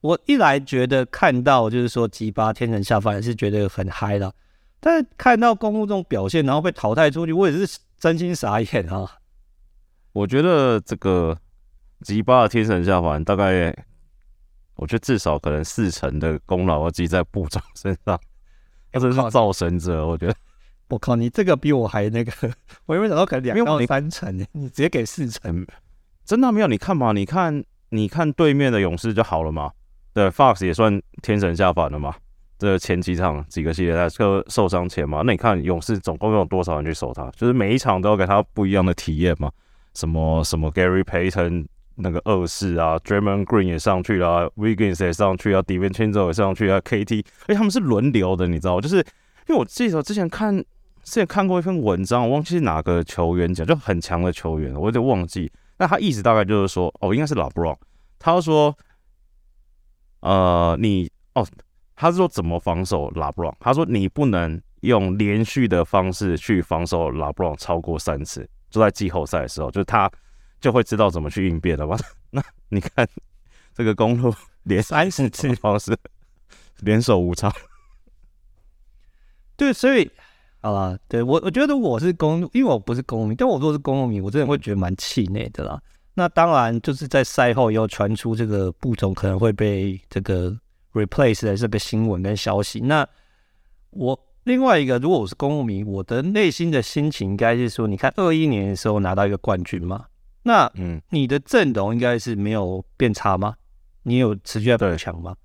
[0.02, 4.32] 我一来觉得看到就是说吉巴天神下凡是觉得很嗨了。
[4.80, 9.18] 但是看到公路这种表现，然后被淘汰出去，我也是真心傻眼啊！
[10.14, 11.38] 我觉得这个
[12.02, 13.76] 吉巴的天神下凡，大概
[14.76, 18.20] 我觉得至少可能四成的功劳要记在部长身上，
[18.92, 20.08] 他真是造神者。
[20.08, 20.36] 我觉得，
[20.88, 22.32] 我靠，你这个比我还那个，
[22.88, 25.68] 我原本想到可能两到三成，你直接给四成，
[26.24, 26.68] 真的没有？
[26.68, 29.72] 你看嘛，你看，你看对面的勇士就好了嘛。
[30.14, 32.16] 对，Fox 也算天神下凡了嘛。
[32.60, 37.32] 这前几场几个系列赛受受伤前嘛，那你看勇士总共有多少人去守他？
[37.32, 39.50] 就是每一场都要给他不一样的体验嘛。
[39.94, 48.82] 什么什么 Gary Payton 那个二世啊，Draymond Green 也上去了啊，Wiggins 也上去啊，DiVincenzo 也上去啊，KT，而且他们是轮流的，你知道？
[48.82, 49.04] 就是因
[49.48, 55.50] 为我记得之前看之前看过一篇文章，我忘记是哪个球员讲，就很强的球员，我有点忘记。
[55.78, 57.78] 那他意思大概就是说，哦，应该是 LeBron，
[58.20, 58.78] 他说，
[60.20, 61.48] 呃，你哦。
[62.02, 63.54] 他是说怎么防守 LeBron？
[63.60, 70.10] 他说你不能用连续的方式去防守 LeBron 超过三次，就在季后赛的时候，就他
[70.62, 71.98] 就会知道怎么去应变了吧？
[72.32, 73.06] 那你看
[73.74, 74.34] 这个公路
[74.64, 75.94] 连三十次方式
[76.80, 77.54] 连守五场，
[79.58, 80.10] 对，所以
[80.62, 85.78] 好了，对我我觉得我是公路，因为我不是公路迷，但我如果是公路迷，我真的会觉得蛮气馁的啦。
[86.14, 90.58] 那当然就是在赛后又传出这个布总可能会被这个。
[90.94, 93.08] Replace 的这个新闻跟消息，那
[93.92, 100.06] 我另外一个，如果我是公务迷，我的内心的心情应该是说，你看二一年的时候拿到一个冠军嘛，
[100.44, 103.54] 那嗯，你的阵容应该是没有变差吗？
[104.04, 105.36] 你有持续在变强吗？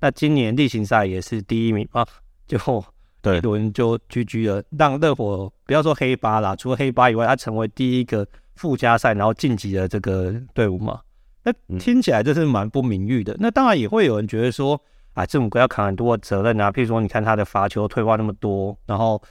[0.00, 2.06] 那今年例行赛也是第一名啊，
[2.46, 2.82] 最后
[3.20, 11.00] 对轮就 GG 了，让热火不要说黑八啦，除了黑八以外，他成为第一个附加赛然后晋级的这个队伍嘛，
[11.42, 13.36] 那听起来这是蛮不名誉的。
[13.38, 14.80] 那当然也会有人觉得说。
[15.14, 19.22] 啊，字母哥要扛很多的责任啊，譬如说，你看他的罚球退化那么多，然后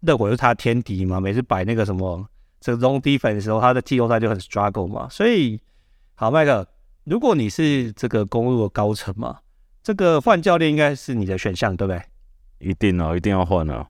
[0.00, 2.24] 热火是他的天敌嘛，每次摆那个什么
[2.60, 5.08] 这个 zone defense 的时候，他的季后赛就很 struggle 嘛。
[5.08, 5.58] 所以，
[6.14, 6.66] 好，麦克，
[7.04, 9.38] 如果你是这个公路的高层嘛，
[9.82, 12.02] 这个换教练应该是你的选项，对不对？
[12.58, 13.86] 一定哦，一定要换哦，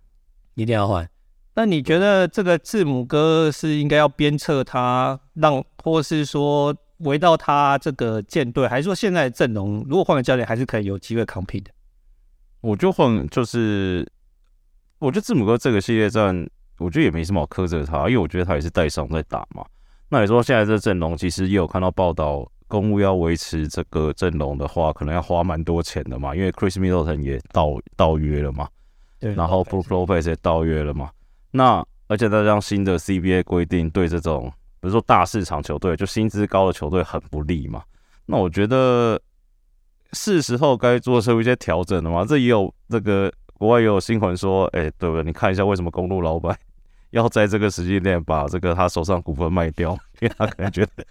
[0.55, 1.09] 一定要换。
[1.55, 6.73] 那你觉得这个字母哥是应该要鞭策他，让，或是说？
[7.01, 11.71] 围到他这个舰队，还是说现在的阵容，如果换个教练，还是可以有机会 compete 的？
[12.61, 14.07] 我就换，就是
[14.99, 19.65] 我觉得字母哥这个系列战，我觉得也没什么好苛责他，因为我觉得他也是带伤在打嘛。
[20.11, 28.69] 那你说现在这阵容，其实也有看到报道，公务要维持这个阵容的话，可能要花蛮多钱的嘛，因为 Chris Middleton 也到到约了嘛，
[29.19, 31.11] 对，然后 Brook Lopez 也到约了嘛。
[31.51, 34.53] 那而且再加上新的 CBA 规定，对这种。
[34.81, 37.83] 比如说大市场球队，就薪资高的球队很不利嘛。
[38.27, 39.21] 那我觉得
[40.13, 42.25] 是时候该做出一些调整了嘛。
[42.25, 45.23] 这也有这个国外也有新闻说，哎、对不对？
[45.23, 46.57] 你看一下为什么公路老板
[47.11, 49.93] 要在这个时间点把这个他手上股份卖掉？
[50.21, 51.05] 因为他可能觉得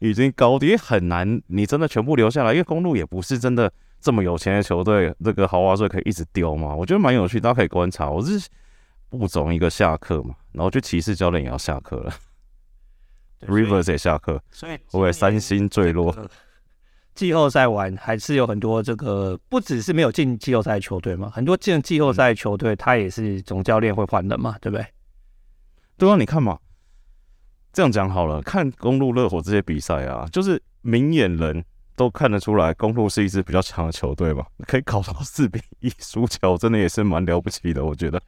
[0.00, 6.74] 已经高低很难，你真的全部留下来，因为公路也不是真的这么有钱的球队，这个豪华税可以一直丢嘛。
[6.74, 8.10] 我觉得蛮有趣，大家可以观察。
[8.10, 8.48] 我是
[9.08, 12.12] 不总一个下课嘛，然后就骑士教练也要下课了。
[13.40, 16.14] Rivers 也下课，所以我也三星坠落？
[17.14, 24.86] 季后赛完还是有很多这个，不只是没有进季后赛球队嘛，很多进季后赛球队他也是总教练会换人嘛，对不对？
[25.96, 26.58] 对啊，你看嘛，
[27.72, 38.20] 这样讲好了，看公路、热火这些比赛啊，就是明眼人都看得出来，公路是一支比较强的球队嘛，可以搞到四比一输球，真的也是蛮了不起的，我觉得。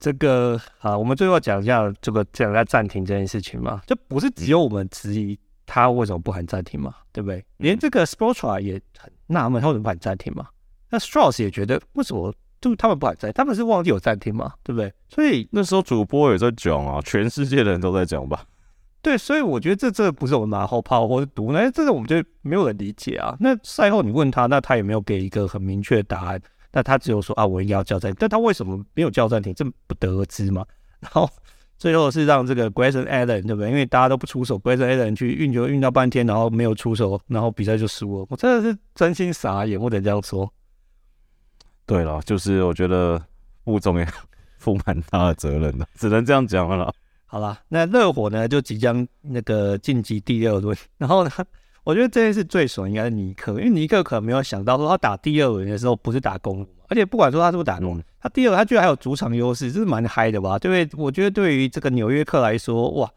[0.00, 7.44] 这个啊，我们最后讲一下这个讲一下暂停这件事情嘛，就不是只有我们质疑他为什么不喊暂停嘛，对不对？
[7.58, 10.48] 连这个 Spoelstra 也很纳闷，他为什么不喊暂停嘛？
[10.88, 13.34] 那 Strauss 也觉得为什么就他们不喊暂停？
[13.34, 14.92] 他们是忘记有暂停嘛，对不对？
[15.08, 18.44] 所以那时候主播也在讲啊，全世界的人都在讲吧。
[19.02, 23.36] 对，所以我觉得这这不是我们马后炮或者毒，那这个我们就没有人理解啊。
[23.40, 26.40] 那赛后你问他，那他也没有给一个很明确的答案，
[26.72, 30.64] 那他只有说啊，我应该要叫暂停，但他为什么没有叫暂停，这不得而知嘛。
[31.00, 31.28] 然后
[31.78, 33.70] 最后是让这个 Grayson Allen 对不对？
[33.70, 38.26] 因为大家都不出手，Grayson Allen 去运球运到半天，然后没有出手，然后比赛就输了。
[38.28, 40.52] 我真的是真心傻眼，不能这样说。
[41.86, 43.20] 对了，就是我觉得
[43.64, 44.06] 副总也
[44.58, 46.94] 负蛮大的责任的，只能这样讲了。
[47.24, 51.30] 好了，那热火呢就即将那个晋级第二轮，然后呢，
[51.84, 60.58] 我觉得这件事最爽应该是尼克，因为尼克可能没有想到说他打第二轮的时候不是打公鹿，而且不管说他是不是打公鹿，他第二轮他居然还有主场优势，这是蛮嗨的吧？
[60.58, 61.02] 对不对？
[61.02, 63.10] 我觉得对于这个纽约客来说，哇，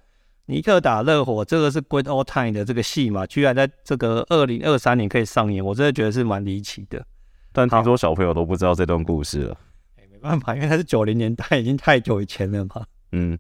[0.45, 7.06] 尼克打热火这个是 Great All Time 的这个戏嘛，居然在这个二零二三年可以上演，我真的觉得是蛮离奇的。
[7.52, 9.58] 但听说小朋友都不知道这段故事了，
[9.97, 12.86] 哎，没办法，因为他是九零年代，已经太久以前了嘛。
[13.12, 13.38] 嗯。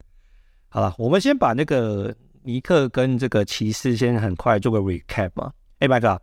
[0.69, 5.51] 好了，我们先把那个尼克跟这个骑士先很快做个 recap 嘛。
[5.79, 6.21] 哎，麦克，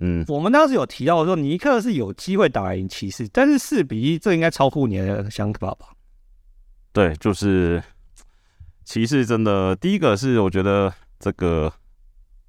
[0.00, 5.88] 嗯，我们当时有提到说尼克是有机会打赢骑士，但是四比一，这应该超乎你的想法吧？
[6.92, 7.82] 对，就是
[8.84, 11.72] 骑士真的第一个是我觉得这个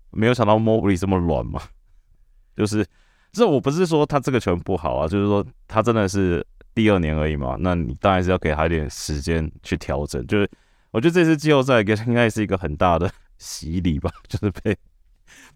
[0.10, 1.62] 没有想到 Mobley 这么软嘛，
[2.58, 2.86] 就是
[3.32, 10.50] 这我不是说他这个球不好啊，就是说他真的是第二年而已嘛，那你当然是要给他一点时间去调整，就是。
[10.94, 14.78] 我觉得这次季后赛应该是一个很大的洗礼吧， 就是被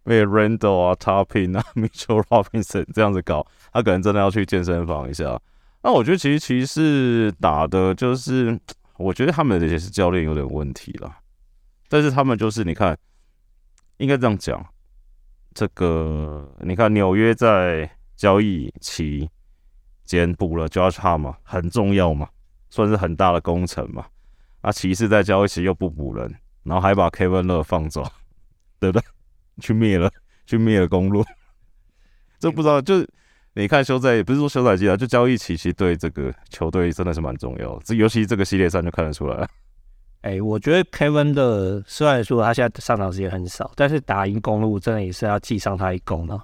[0.03, 5.39] 被 Randle 啊、Topping 啊、 Mitchell Robinson 这样子搞，他可能真的要去健身房一下。
[5.83, 8.59] 那我觉得其实骑士打的就是，
[8.97, 11.17] 我觉得他们的也是教练有点问题了。
[11.87, 12.97] 但是他们就是你看，
[13.97, 14.65] 应该这样讲，
[15.53, 19.29] 这个你看纽约在交易期
[20.03, 22.27] 间补了 Josh Hart 嘛，很重要嘛，
[22.71, 24.07] 算是很大的工程嘛。
[24.67, 26.29] 啊，骑士在交易期又不补人，
[26.63, 28.03] 然后还把 Kevin 勒放走，
[28.81, 29.07] 对不对？
[29.61, 30.11] 去灭了，
[30.45, 31.23] 去灭了公路。
[32.37, 32.95] 这不知道，就
[33.53, 37.79] 你看休赛，也不是说休赛季啊，就交易期其实对这个球队真的是蛮重要。
[37.85, 39.37] 这尤其这个系列赛就看得出来。
[40.23, 46.37] 哎、欸，我觉得 Kevin Love 虽然说他现在上场时间很少，但是打赢公路真的也是要记上他一功的。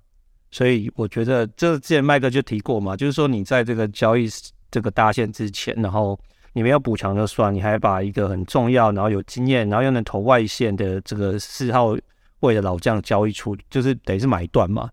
[0.49, 4.29] 所以我觉得这之前麦克就提过嘛，就是说你在这个交易
[4.71, 6.17] 这个大限之前，然后。
[6.53, 11.95] 你没有补强就算，你还把一个很重要，然后有经验，然后又能投外线的这个四号
[12.39, 14.89] 位的老将交易出，就是等于是买断嘛。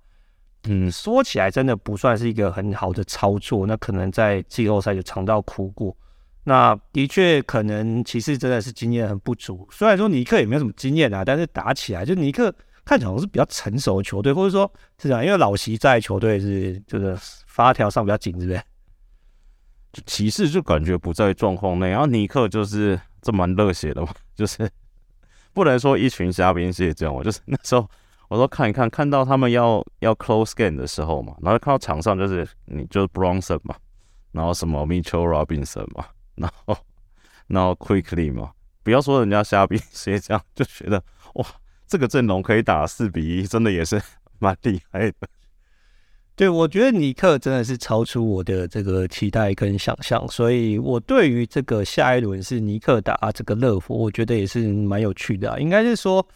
[0.64, 5.96] 嗯，说起来真的不算是一个很好的操作，那可能在季后赛就尝到苦果。
[6.44, 12.52] 那的确可能骑士真的是经验很不足，虽然说尼克也没有什么经验啊，但是打起来就尼克
[12.84, 17.14] 看起来好像是比较成熟的球队，或者说是这样，因为老习在球队是就是
[17.46, 18.60] 发条上比较紧，是不对？
[20.07, 24.70] 骑士就感觉不在状况内，然后尼克就是这蛮热血的嘛，就是
[25.53, 27.88] 不能说一群虾兵蟹将，我就是那时候
[28.29, 33.74] 我说看一看，看到他们要要 close game 的时候嘛，然后看到场上就是你就是 Bronson 嘛，
[34.33, 36.76] 然后什么 Mitchell Robinson 嘛，然后
[37.48, 38.53] 然后 Quickly 嘛，
[38.85, 41.03] 不要说人家虾兵蟹将，就觉得
[41.35, 41.44] 哇，
[41.88, 44.00] 这个阵容可以打四比一，真的也是
[44.38, 45.29] 蛮厉害的。
[46.40, 55.59] 对，我觉得尼克真的是超出我的这个期待跟想象，所以我对于这个下一轮是尼克打这个热火，我觉得也是蛮有趣的啊。
[55.59, 56.26] 应该是说，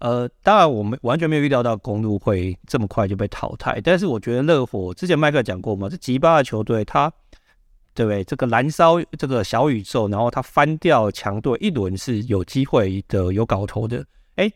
[0.00, 7.08] 呃，当然我们完全没有预料到公路会这么快就被淘汰，但是我觉得热火之前麦克讲过嘛，这吉巴的球队，他
[7.94, 8.24] 对不对？
[8.24, 14.04] 这个燃烧这个小宇宙，然后他翻掉强队一轮是有机会的，有搞头的。
[14.34, 14.50] 哎，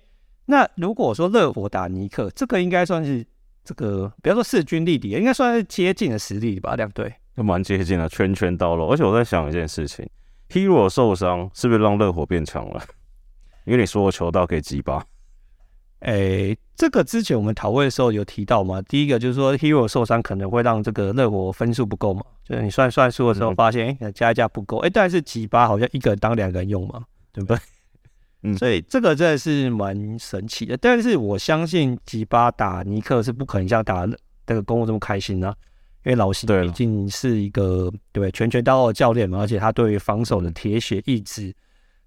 [0.47, 3.25] 那如果说热火打尼克，这个应该算是。
[3.67, 8.87] 这个不要说势均力敌，应该算是接近的实力吧，两队都蛮接近的，拳拳到肉。
[8.87, 10.09] 而且我在想一件事情
[10.49, 12.81] ，Hero 受伤是不是让热火变强了？
[13.67, 15.05] 因为你说我球到给吉巴。
[16.01, 27.03] 哎，这个之前我们讨论的时候有提到嘛，第一个就是说 Hero 受伤可能会让这个热火分数不够嘛，就是你算算数的时候发现，哎，加一加不够，哎，但是吉巴好像一个人当两个人用嘛，
[27.33, 27.59] 对不对？
[28.43, 34.07] 嗯，所以这个真的是蛮神奇的，但是我相信吉巴打尼克是不可能像打
[34.47, 35.55] 这个公鹿这么开心啊，
[36.05, 41.53] 因为老西毕竟是一个对拳拳到肉的教练嘛，而且他对于防守的铁血意志，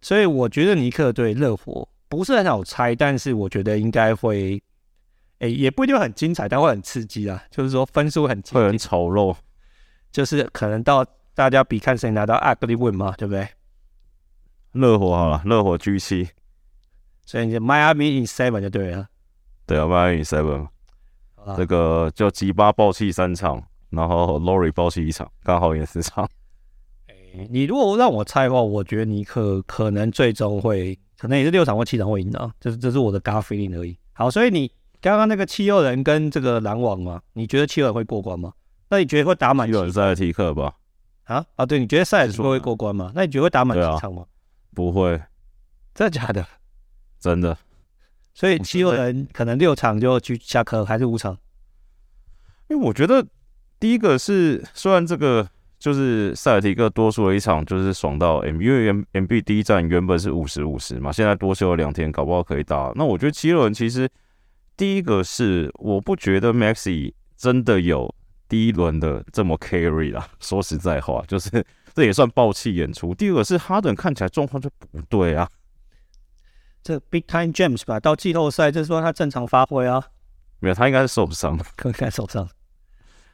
[0.02, 4.62] 所以我觉得尼克对热火不是很好猜，但是我觉得应该会，
[5.40, 9.36] 哎，也不一定很精彩，但会很刺激啊，就是说分数很会很丑陋，
[10.12, 13.48] 就是可能到大家比看谁拿到 ugly win 嘛，对不对？
[14.72, 16.30] 热火好了，热火 G 七，
[17.26, 19.08] 所以你就 Miami in seven 就对了。
[19.66, 20.68] 对啊，Miami in seven，
[21.58, 26.30] 这个就吉巴爆气三场，然后 Lowry 爆气一场，刚好赢四场。
[27.08, 27.16] 哎，
[27.50, 33.98] 你如果让我猜的话，我觉得尼克可能最终会，可能也是六场或七场会赢的，这是这是我的 gut feeling 而已。
[34.14, 38.54] 好，所以你刚刚那个七六人跟这个篮网嘛，你觉得七六人会过关吗？
[38.90, 39.68] 那你觉得会打满？
[39.68, 40.76] 七六人塞尔提克吧？
[41.24, 43.12] 啊啊，对，你觉得塞尔提克会过关吗？
[43.16, 44.26] 那你觉得会打满几场吗？
[44.74, 45.22] 不会，
[45.94, 46.46] 真的假的？
[47.20, 47.58] 真的。
[48.34, 51.38] 所以七六人可能六场就去下课，还是五场？
[52.70, 53.26] 因为我觉得
[53.80, 62.94] 第一个是，虽然这个就是塞尔提克多输了一场，就是爽到 M，因为 M M B 第一站原本是五十五十嘛，现在多休了两天，搞不好可以打。
[62.96, 64.10] 那我觉得七六人其实
[64.78, 68.14] 第一个是，我不觉得 Maxey 真的有
[68.48, 70.30] 第一轮的这么 carry 啦。
[70.40, 73.14] 说实在话，就是这也算爆气演出。
[73.14, 75.50] 第二个是哈登看起来状况就不对啊。
[76.82, 80.04] 这 Big Time James 吧，到季后赛，就是说他正常发挥啊。
[80.60, 82.48] 没有，他应该是受伤， 应该受伤。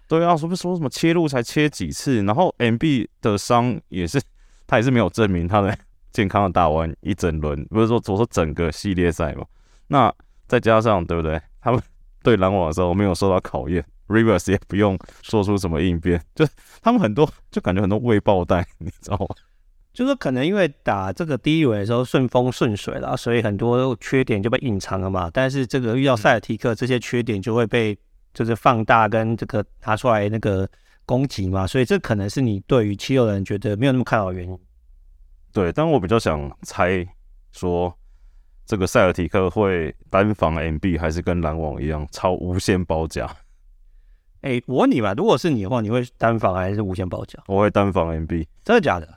[0.07, 4.21] 对啊，说不说什么切入才切几次，然后 MB 的伤也是，
[4.67, 5.75] 他也是没有证明他的
[6.11, 9.45] 健康的打完一整轮，不是说我说整个系列赛嘛。
[9.87, 10.13] 那
[10.47, 11.41] 再加上对不对？
[11.61, 11.81] 他们
[12.23, 16.45] 对篮网的时候没有受到考验，Rivers 也不用说出什么应变， 就
[16.81, 19.27] 他们很多就感觉很多未爆弹，你知道吗？
[19.93, 25.31] 就是可能因为打这个第一轮的时候顺风顺水了，所以很多缺点就被隐藏了嘛。
[25.31, 27.97] 但是这个遇到塞尔提克，这些缺点就会被
[28.33, 30.67] 就是放大跟这个拿出来那个
[31.05, 31.65] 攻击嘛。
[31.65, 34.59] 所以这可能是你对于七六人觉得没有那么看好的原因。
[35.53, 37.07] 对，但我比较想猜
[37.53, 37.97] 说，
[38.65, 43.33] 这个塞尔提克会单防 MB 还是跟篮网一样超无限包夹？
[44.45, 47.39] 哎，我问你吧，如果是你的话，你会单防还是无限包夹？
[47.47, 49.10] 我会单防 MB，真的假的？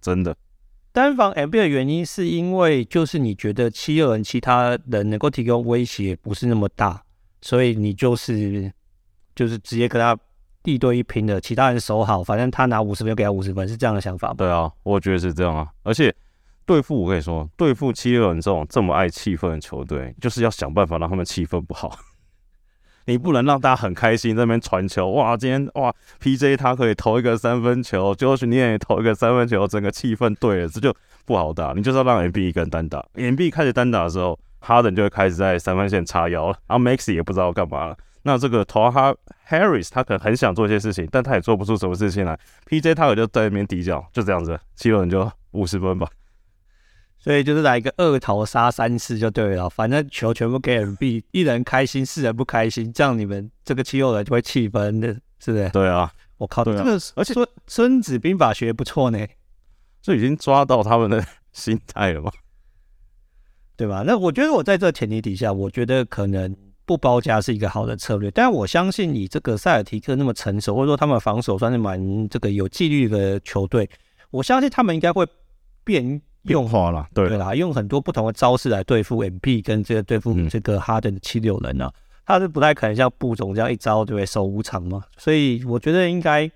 [0.00, 0.36] 真的，
[0.90, 7.00] 单防 MB 的原因是因为就是你觉得七六人其他人能够提供威胁不是那么大，
[7.40, 8.72] 所以你就是
[9.36, 10.18] 就是直接跟他
[10.64, 14.34] 一对一拼的，其他人守好，反正他拿五十分给他五十分，是这样的想法吗？
[14.38, 15.68] 对啊，我觉得是这样啊。
[15.84, 16.12] 而且
[16.66, 21.96] 对付我跟你说，对付七六人这种这么爱气氛的球队，就是要想办法让他们气氛不好。
[23.08, 25.90] 你不能让大家很开心在那边传球，哇，今天哇
[26.22, 30.94] ，PJ 他可以投一个三分球，Josh 你也投一个三分球，整个气氛对了，这就
[31.24, 31.72] 不好打。
[31.74, 37.96] 你就是要让 MB 一个人单打，MB 开始单打的时候，哈登就会开始在三分线叉腰了，然后 Maxey 也不知道干嘛了。
[38.24, 39.14] 那这个投哈
[39.48, 42.38] Harris 他可能很想做一些事情，但他也做不出什么事情来。
[42.68, 46.06] PJ 他可就在那边底角，就这样子，七六人就五十分吧。
[47.28, 55.68] 所以就是来一个二头杀三次就对了，反正球全部给 MB，一人开心，四人不开心，这样你们这个七六人就会气愤的，是不是？
[55.68, 59.26] 对啊，我靠，对啊、这个而且孙孙子兵法学不错呢，
[60.00, 62.32] 这已经抓到他们的心态了嘛，
[63.76, 64.02] 对吧？
[64.06, 73.86] 那我觉得我在这前提底下，我觉得可能不包夹是一个好的策略，但我相信你这个塞尔提克那么成熟，或者说他们防守算是蛮这个有纪律的球队，
[74.30, 75.26] 我相信他们应该会
[75.84, 76.22] 变。
[76.44, 81.92] 用化了，对对啦，用很多不同的招式来对付 MP 跟这个对付这个哈登的七六人啊，嗯、
[82.24, 86.50] 他是不太可能像布总这样一招对不对守五场嘛，所以我觉得应该，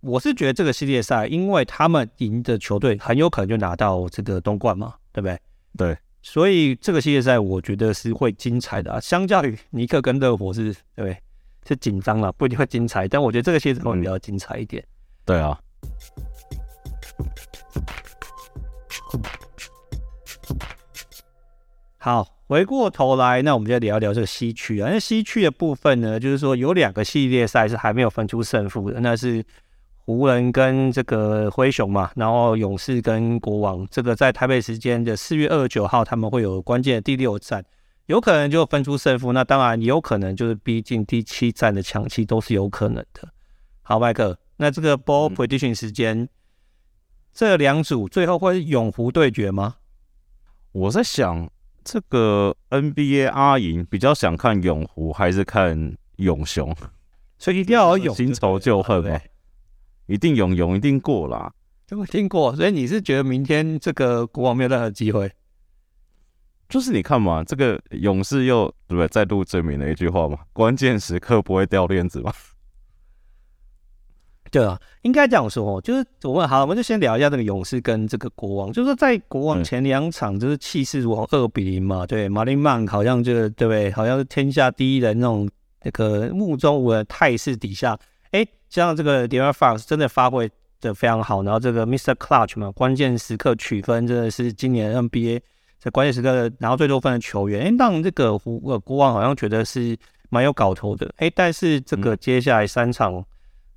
[0.00, 5.38] 我是觉得这个系列赛，因为他们赢的球队很有可能就拿到这个东冠嘛，对不对？
[5.76, 11.16] 对，所以这个系列赛我觉得是会精彩的啊，相较于尼克跟热火是，对不对？
[11.64, 14.82] 是紧张了，不一定会精彩，但我觉得这个系列赛会比较精彩一点。
[14.82, 14.90] 嗯、
[15.26, 15.56] 对啊。
[22.04, 24.90] 好，回过头来，那我们就聊一聊这个西区啊。
[24.90, 29.44] 那西区的部分呢，就是说有两个系列赛是还没有分出胜负的，那是
[29.98, 33.86] 湖人跟这个灰熊嘛，然后勇士跟国王。
[33.88, 37.64] 这个在台北时间的四月二十九号，他们会有关键的第六战，
[38.06, 39.32] 有可能就分出胜负。
[39.32, 43.28] 那当然也有可能就是逼近第七战的强期，都是有可能的。
[43.82, 46.18] 好，麦克，那这个 ball prediction 时间。
[46.18, 46.28] 嗯
[47.32, 49.76] 这两组最后会是勇湖对决吗？
[50.72, 51.48] 我在想，
[51.84, 56.74] 这个 NBA 阿银比较想看永湖还是看永雄？
[57.38, 59.18] 所以一定要有勇， 新仇旧恨嘛？
[60.06, 61.52] 一定永永一定过啦。
[61.90, 65.30] 我听过，所以你是觉得明天这个国王没有任何机会？
[66.68, 69.06] 就是你看嘛，这个勇士又对不对？
[69.08, 72.32] 再度证明了一句话嘛：关键时刻不会掉链子嘛。
[74.52, 83.90] 对啊，应该这样说哦，就是我问好，我们就先聊一下这个勇士跟这个国王，就是在国王前两场就是气势如虹，二比零嘛，对，马林曼好像就对不对？
[83.92, 85.48] 好像是天下第一人那种
[85.84, 87.98] 那个目中无人的态势底下，
[88.32, 90.50] 哎，像这个 De'Aaron Fox 真的发挥
[90.82, 92.14] 的非常好，然后这个 Mr.
[92.16, 95.40] Clutch 嘛，关键时刻取分真的是今年 NBA
[95.78, 99.96] 在关键时刻拿到最多分的球员，哎，让这个湖呃国王好像觉得是
[100.28, 103.24] 蛮有搞头的，哎，但是这个接下来三场。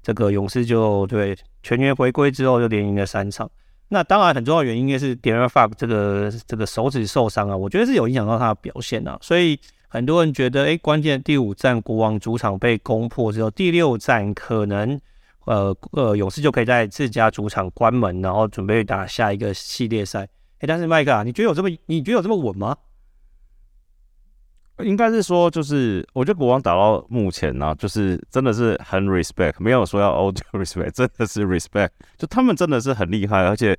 [0.05, 3.49] 这个勇士就对全员回归之后就连赢了三场。
[3.87, 9.17] 那当然很重要的原因应该是 d e r e n Fox 这个这个手指受伤啊，我觉得是有影响到他的表现啊。
[9.19, 14.99] 所以很多人觉得，哎，关键第五战国王主场被攻破之后，第六战可能
[15.45, 20.27] 呃呃勇士就可以在自家主场关门，然后准备打下一个系列赛。
[20.59, 22.77] 哎，但是麦克啊，你觉得有这么你觉得有这么稳吗？
[24.79, 33.77] 应该是说，就是我觉得国王打到目前呢、就是真的是很 respect，没有说要 old respect，真的是 respect，就他们真的是很厉害，而且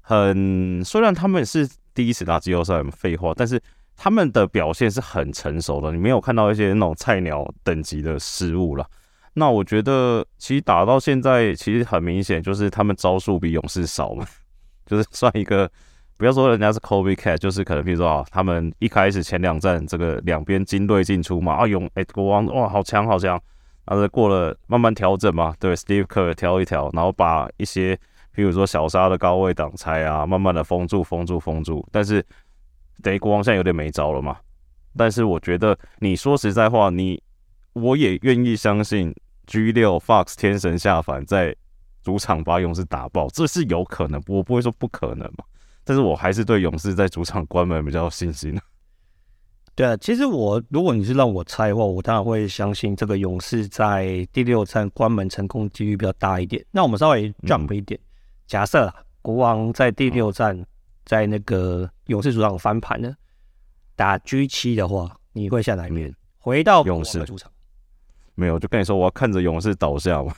[0.00, 3.60] 很虽然他们是第一次打季后赛，废话，但是
[3.94, 8.86] 他们的表现是很成熟的，你没有看到一些那种菜鸟等级的失误了。
[9.34, 14.26] 那我觉得其实打到现在，其实很明显就是他们招数比勇士少嘛，
[14.86, 15.70] 就是算一个。
[16.18, 23.38] 不要说人家是 Kobe Cat，就是可能比如说啊，他们一开始前两战这个两边金队进出嘛，啊勇哎国王哇好强好强，
[23.84, 27.98] 然后过了慢慢调整嘛，对 Steve Kerr 调一调，然后把一些
[28.32, 32.24] 比如说小杀的高位挡拆啊，慢慢的封住封住封住，但是
[33.02, 34.38] 等于国王现在有点没招了嘛。
[34.96, 37.22] 但是我觉得你说实在话，你
[37.74, 39.14] 我也愿意相信
[39.46, 41.54] G 六 Fox 天神下凡在
[42.02, 45.44] 主场把勇士打爆，这是有可能，我不会说不可能嘛。
[45.88, 48.58] 但是我还是对勇士在主场关门比较有信心。
[49.76, 56.64] 对啊，其实我如果你是让我猜的话，我当然会相信这个勇士在第六战关门成功几率比较大一点。
[56.72, 58.04] 那我们稍微 jump 一点，嗯、
[58.48, 60.60] 假设啊，国王在第六战
[61.04, 63.14] 在那个勇士主场翻盘呢，
[63.94, 66.12] 打 G 七的话，你会下哪一边？
[66.38, 67.48] 回到勇士主场？
[68.34, 70.34] 没有，就跟你说，我要看着勇士倒下嘛。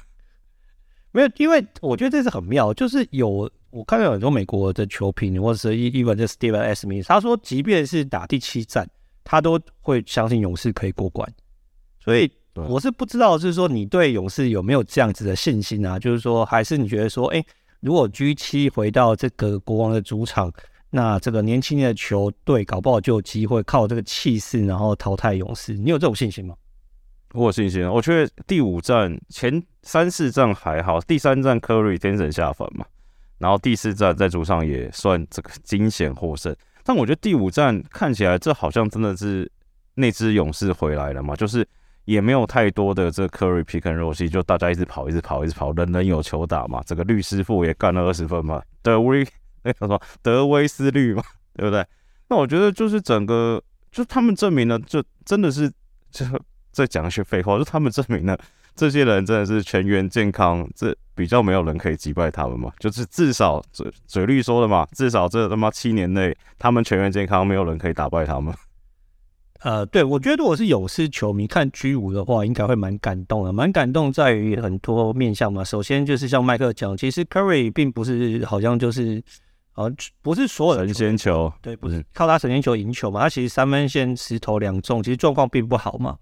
[1.10, 3.50] 没有，因为我觉得这是很妙，就是有。
[3.70, 6.86] 我看到很多美国的球评，或者是 even 这 Steven S.
[6.86, 8.88] Smith，他说，即便是打第七战，
[9.24, 11.30] 他都会相信勇士可以过关。
[12.00, 15.98] 所以我是不知道，就是说你对勇士有没有这样子的信心啊？
[15.98, 17.44] 就是说，还是你觉得说，哎，
[17.80, 20.50] 如果 G 七回到这个国王的主场，
[20.90, 25.74] 那这个年轻的球队搞不好就有机会靠这个气势，然后淘汰勇士。
[25.74, 26.54] 你有这种信心吗？
[27.34, 27.86] 我有信心。
[27.86, 32.86] 我觉得第五战前三四战还好，第三战 Curry 天神下凡嘛。
[33.38, 39.50] 然后第四战在主场也算这个惊险获胜，但我觉得第五战看起来这好像真的是
[39.94, 41.66] 那支勇士回来了嘛，就是
[42.04, 46.82] 也没有太多的这个 Curry pick and roll 戏，就大家一直跑，一直跑，一直跑，人人有球打嘛。
[46.86, 49.26] 这个绿师傅也干了二十分嘛，德威
[49.62, 51.22] 那叫什么德威斯绿嘛，
[51.54, 51.86] 对不对？
[52.28, 55.70] 那我觉得就是整个就他们证明了，就真的是
[56.10, 56.24] 就
[56.72, 58.38] 在讲一些废话，就他们证明了。
[58.78, 62.72] 这些人真的是全员健康，这比较没有人可以击败他们嘛？
[62.78, 68.54] 就是至少嘴嘴绿说的嘛，至少这他妈七年内他们全员健康，没有人可以打败他们。
[69.62, 73.52] 呃，对，我觉得如果是勇士球迷看 G 五的话，应该会蛮感动的。
[73.52, 75.64] 蛮感动在于很多面向嘛。
[75.64, 79.20] 首先就是像麦克讲，其实 Curry 并不是好像就是
[79.74, 83.22] 呃不是所有的神仙球，对，不是靠他神仙球赢球嘛。
[83.22, 86.16] 他其实三分线十投两中，其实状况并不好嘛。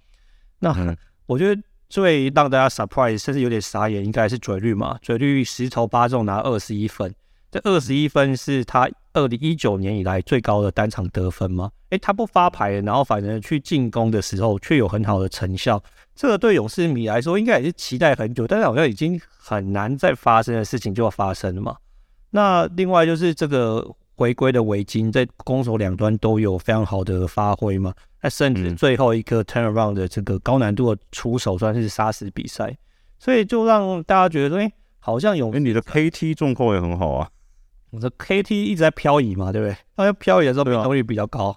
[0.59, 0.97] 那、嗯、
[1.27, 1.63] 我觉得。
[1.89, 4.99] 最让大家 surprise 甚至有点傻眼，应该是嘴绿嘛？
[5.03, 7.14] 嘴绿十投八中拿二十一分，
[7.51, 11.70] 这二十一分是他二零一九年以来最高的单场得分吗？
[11.91, 15.82] 诶，他不发牌，然后反正去进攻的时候却有很好的成效，
[16.14, 21.76] 这个对勇士迷来说应该也是期待很久，但是好像已经很难再发生的事情就要发生了嘛。
[22.30, 23.95] 那另外就是这个。
[24.18, 27.93] 回归的围巾在攻守两端都有非常好的发挥嘛？
[28.27, 32.77] 那甚至最后一个 turnaround 的这个高难度的出手算是杀死比赛，
[33.20, 37.31] 所以就让大家觉得说，哎、欸，好像有，哎，你的 KT 状况也很好啊。
[37.91, 39.77] 我的 KT 一直在漂移嘛，对不对？
[39.97, 41.57] 他要漂移的时候命中率比较高，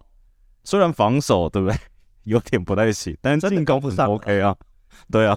[0.63, 1.75] 虽然防守对不对
[2.25, 4.55] 有点不太行，但是进攻不上 OK 啊，
[5.09, 5.35] 对啊。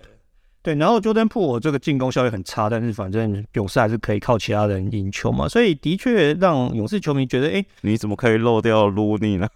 [0.61, 9.49] 对，然后 Jordan Poole 这个进攻效率很差，但是反正勇士还是可以靠其他人赢球嘛，所以的确让勇士球迷觉得，哎，你怎么可以漏掉 Looney 呢？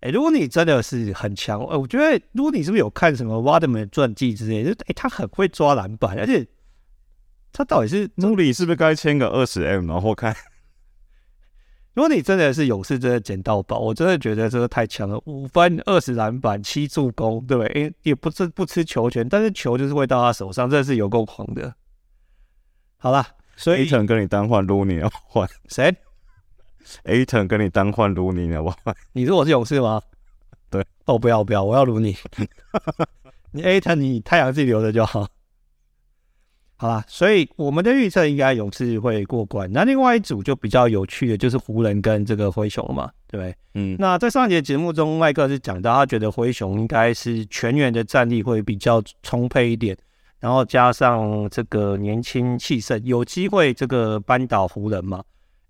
[0.00, 4.74] 哎，Looney 真的是很强，哎，我觉得 Looney 是不是有看什么 Rodman 传记之类的？
[4.74, 6.46] 就哎，他很会抓篮板，而且
[7.52, 10.36] 他到底是 Looney 是不是该签个二十 M 然后看？
[11.94, 15.20] 如果你真的是勇士，真的捡到宝，我真的觉得这个太强了。
[15.26, 17.72] 五分、二十篮板、七助攻，对不对？
[17.72, 21.74] 诶，也不是不吃球权，但是球就是会到他手上，真的是有够狂的。
[22.98, 23.26] 好了，
[23.56, 25.92] 所以 Ayton 跟你单换如果你要换谁
[27.04, 28.76] ？Ayton 跟你单换卢尼好不好？
[29.12, 30.00] 你说我是勇士吗？
[30.70, 32.16] 对，哦，不要不要，我要卢尼。
[33.52, 35.26] 你 Ayton 你太阳自己留着就好。
[36.80, 39.68] 好啦，所以我们的预测应该勇士会过关。
[39.72, 43.56] 那另外一组就比较有趣的，就是湖人跟这个灰熊了嘛，对不对？
[43.74, 43.96] 嗯。
[43.98, 49.96] 那在上一节节目中，麦克是讲到他觉得灰熊应该是全员的战力会比较充沛一点。
[50.38, 55.20] 然后加上这个年轻气盛，有机会这个扳倒湖人嘛？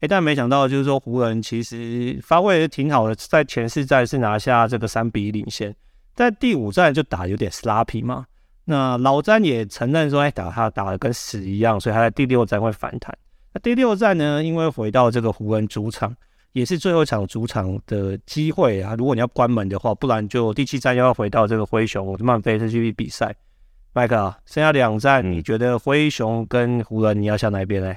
[0.00, 5.74] 诶，但没想到就是说湖人其实发挥的挺好的，在前四战是拿下这个三比一领先，
[6.14, 8.26] 在第五战就打有点 sloppy 嘛。
[8.64, 13.16] 那老詹也承认说，哎，打他打的跟屎一样，所以他在第六战会反弹。
[13.52, 16.14] 那第六战呢，因为回到这个湖人主场，
[16.52, 18.94] 也是最后一场主场的机会啊。
[18.96, 23.34] 如果你要关门的话，不然就第七战又要回到这个灰熊曼菲斯去比赛。
[23.94, 27.92] 麦克啊，剩下两战，你觉得灰熊跟湖人你要下哪一边呢？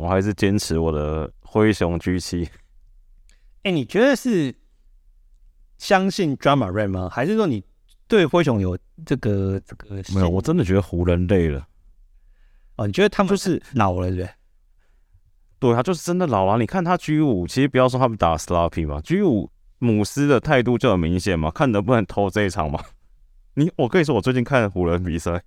[0.00, 2.48] 我还是坚持我的灰熊 G7。
[3.64, 4.54] 哎，你觉得是
[5.78, 7.08] 相信 Ja Morant 吗？
[7.08, 7.62] 还是说你
[8.06, 9.96] 对灰熊有这个这个？
[10.14, 11.66] 没有，我真的觉得湖人累了。
[12.76, 14.30] 哦，你觉得他们就是老了，对不对？
[15.58, 16.56] 对，他就是真的老了。
[16.58, 22.80] 你看他 G 五，其实不要说他们打 sloppy 嘛，G 五姆斯的态度就很明显嘛，看能不能偷这一场嘛。
[23.54, 25.42] 你，我跟你说，我最近看湖人比赛，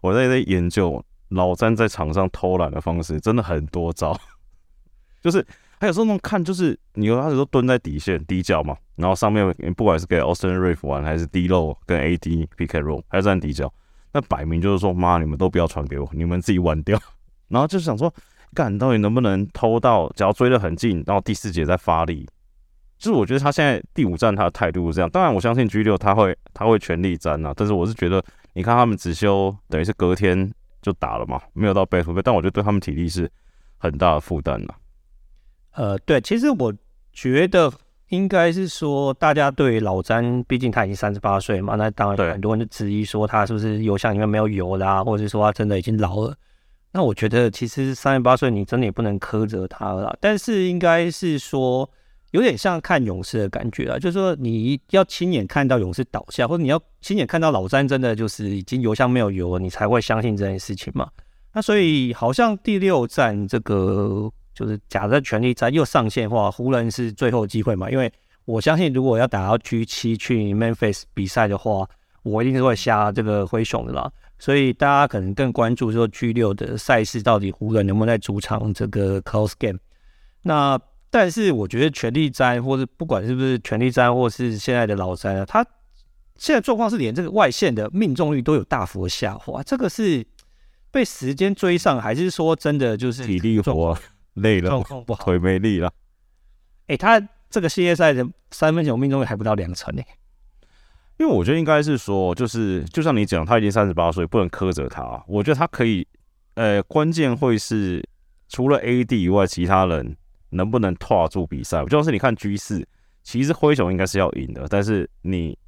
[0.00, 1.04] 我在在研究
[1.34, 4.18] 老詹在场上偷懒的方式，真的很多招。
[5.22, 5.44] 就是
[5.80, 13.72] 还有时候那种看，就是你有他有时候蹲在底线底角嘛，然后上面不管是给 Austin r e e 玩，还是 D-Lo 跟 AD PK roll，还是站底角，
[14.12, 16.98] 那摆明就是说，妈，你们都不要传给我，你们自己玩掉。
[17.48, 18.12] 然后就是想说，
[18.54, 22.28] 干到底能不能偷到，只要追得很近，然后第四节再发力。
[22.96, 28.24] 就是我觉得他现在第五站他的态度是这样，当然我相信 G 六他会他会全力战啊，但是我是觉得
[28.54, 30.50] 你看他们只休等于是隔天
[30.84, 33.28] 就打了嘛，没有到 back to back，但我觉得对他们体力是
[33.78, 34.74] 很大的负担呐。
[35.72, 36.72] 呃，对，其实我
[37.12, 37.72] 觉得
[38.10, 46.36] 应该是说大家对老詹，毕竟他已经三十八岁嘛，那当然很多人就质疑说他是不是油箱里面没有油啦，啊，或者是说他真的已经老了。
[46.92, 51.90] 那我觉得其实三十八岁你真的也不能苛责他了，但是应该是说。
[52.34, 61.08] 有点像看勇士的感觉啊，就是说你要亲眼看到勇士倒下，或者你要亲眼看到老詹真的就是已经油箱没有油了，你才会相信这件事情嘛。
[61.52, 67.88] 那所以好像第六战这个就是假设权力战又上线的话，湖人是最后机会嘛。
[67.88, 68.12] 因为
[68.46, 71.88] 我相信如果要打到 G 七去 Memphis 比赛的话，
[72.24, 74.10] 我一定是会下这个灰熊的啦。
[74.40, 79.78] 所以大家可能更关注说 G 六的赛事到底湖人能不能在主场这个 close game。
[80.42, 80.76] 那
[81.14, 85.64] 但是我觉得权力战，或者不管是不是权力战，或是现在的老詹啊，他
[86.36, 89.62] 现在状况是连这个外线的命中率都有大幅的下滑。
[89.62, 90.26] 这个是
[90.90, 93.96] 被时间追上，还是说真的就是体力活
[94.32, 95.86] 累了，状况不好，腿没力了？
[96.88, 100.02] 哎、欸，他这个系列赛的三分球命中率还不到两成呢。
[101.18, 105.22] 因为我觉得应该是说，就是就像你讲，他已经三十八岁，不能苛责他。
[105.28, 106.04] 我觉得他可以，
[106.54, 108.04] 呃，关键会是
[108.48, 110.16] 除了 AD 以外，其他人。
[110.54, 111.84] 能不能拖住比赛？
[111.86, 112.86] 就是你看 G 四，
[113.22, 115.58] 其实灰熊应该是要赢的，但是你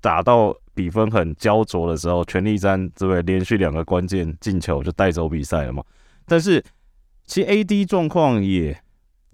[0.00, 3.22] 打到比分很焦灼的时候，全力战对不对？
[3.22, 5.82] 连续两个关键进球就带走比赛了嘛。
[6.26, 6.62] 但是
[7.26, 8.80] 其实 AD 状况也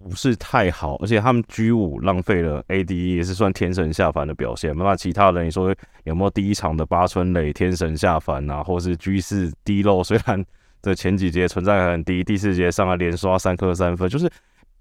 [0.03, 4.77] 不是太好，而且他们 G 五浪费了 AD 也是算天神下凡的表现。
[4.77, 5.75] 那其他人你说
[6.05, 8.63] 有没有第一场的八村垒天神下凡啊？
[8.63, 10.03] 或是 G 四低漏？
[10.03, 10.45] 虽然。
[10.83, 14.29] 这前几节存在感很低，第四节上来连刷三颗三分，就是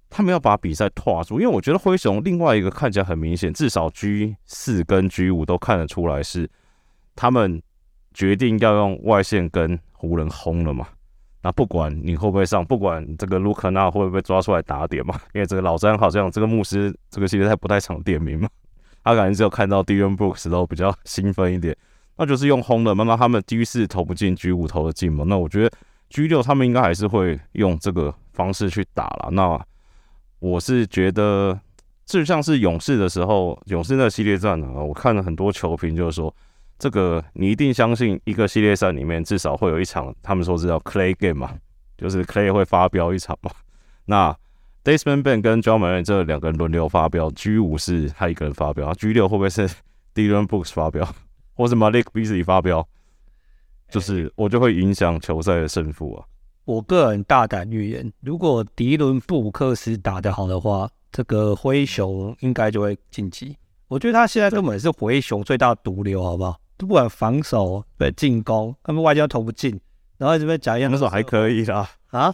[0.09, 1.39] 他们要把比赛拖住。
[1.39, 6.49] 因为我觉得灰熊另外一个看起来很明显，至少 G 四跟 G 五都看得出来是
[7.15, 7.61] 他们
[8.15, 10.87] 决定要用外线跟湖人轰了嘛。
[11.43, 18.49] 那不管你会不会上，不管这个卢克纳会不会抓出来打点嘛，因为这个老詹好像这个牧师这个系列赛不太常点名嘛，
[19.03, 21.77] 他感觉只有看到 Dion Brooks 都比较兴奋一点，
[22.17, 25.23] 那就是用轰的，慢慢他们 G 四投不进，G 五投得进嘛。
[25.27, 25.71] 那我觉得。
[26.11, 29.29] G 六他们应该还是会用这个方式去打了。
[29.31, 29.59] 那
[30.39, 31.57] 我是觉得，
[32.05, 36.35] 就像是勇士的时候，勇士那个系列战呢，我看了很多球评，就是说，
[36.77, 41.55] 这个你一定相信一个系列赛里面至少会有一场，他们说是叫 Clay Game 嘛，
[41.97, 43.49] 就是 Clay 会发飙一场嘛。
[44.05, 44.35] 那
[44.83, 49.69] Daisman Ben 跟 Ja Morant 这两个人轮流发飙，G 五是他一个人发飙，G 六会不会是
[50.13, 51.07] Dylan Brooks 发飙，
[51.53, 52.85] 或是 Malik Beasley 发飙？
[53.91, 56.25] 就是我就会影响球赛的胜负啊！
[56.65, 63.57] 我个人大胆预言，如果迪伦布克斯打得好的话，这个灰熊应该就会晋级。
[63.87, 66.57] 我觉得他现在根本是灰熊最大毒瘤，好不好？
[66.77, 69.79] 不管防守对进攻，他们外交投不进，
[70.17, 72.33] 然后这边讲一样，防守还可以啦啊，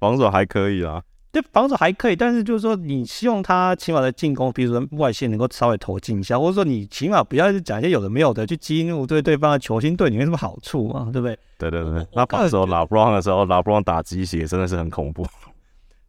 [0.00, 1.02] 防守还可以啦。
[1.36, 11.38] 对，防守还可以，但是就是说，你希望他起码的进攻，比如说外线能够稍微投进一下，或者说你起码不要是讲一些有的没有的，去激怒对对方的球星，对你没什么好处嘛，对不对？
[11.58, 15.26] 对对对，那防守拉布朗的时候，拉布朗打鸡血真的是很恐怖。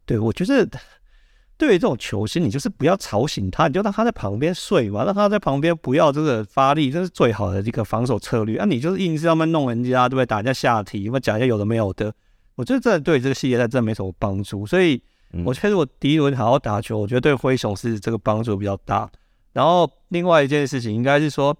[0.06, 0.66] 对，我觉得
[1.58, 8.56] 对于这种球星，你就是不要吵醒他，你就让他在旁边睡嘛，让他在旁边不要这个发力，这是最好的一个防守策略。
[8.56, 10.24] 啊，你就是硬是要么弄人家，对不对？
[10.24, 12.10] 打人家下体，要么讲一些有的没有的，
[12.54, 14.64] 我觉得这对这个系列赛真的没什么帮助。
[14.66, 15.02] 所以，
[15.44, 19.10] 我觉得如果第一轮好好打球，我觉得对灰熊是这个帮助比较大。
[19.52, 21.56] 然后，另外一件事情应该是说，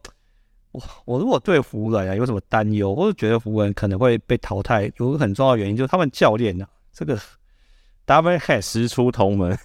[0.73, 7.19] 我我如果对湖人啊有什么担忧，或者觉得湖人可能会被淘汰，有个很重要的原因就是他们教练呢、啊，这个
[8.07, 9.59] Darvin Ham 师出同门。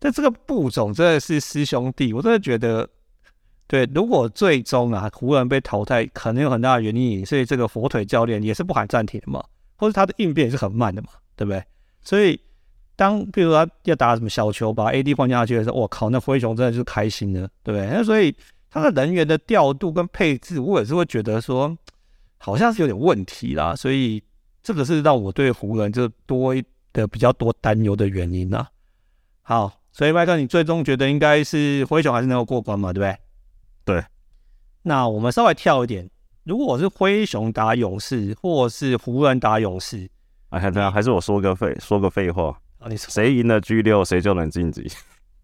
[0.00, 2.88] 但这个布总真的是师兄弟，我真的觉得，
[3.66, 9.44] 对，如果最终啊湖人被淘汰，可能有很大的原因，所以这个火腿教练也是不喊暂停的嘛，
[9.76, 11.62] 或者他的应变也是很慢的嘛，对不对？
[12.00, 12.40] 所以
[12.98, 17.86] 当比如说他要打什么小球，把 AD 换下去的时候，我靠，那灰熊真的就是开心的，对不对？
[17.86, 18.34] 那所以
[18.68, 21.78] 他的人员的调度跟配置，我也是会觉得说，
[22.38, 24.20] 好像是有点问题啦，所以
[24.62, 26.52] 这个是让我对湖人就多
[26.92, 28.68] 的比较多担忧的原因啦。
[29.42, 29.72] 好。
[29.90, 32.92] 所以麦克，你最终觉得应该是灰熊还是能够过关嘛？
[32.92, 33.18] 对不对？
[33.96, 34.04] 对。
[34.82, 36.08] 那我们稍微跳一点，
[36.44, 40.08] 如果我是灰熊打勇士，或是湖人打勇士，
[40.50, 42.88] 哎，还还是我说个废说个废话啊？
[42.88, 44.90] 你谁赢了 G 六，谁就能晋级？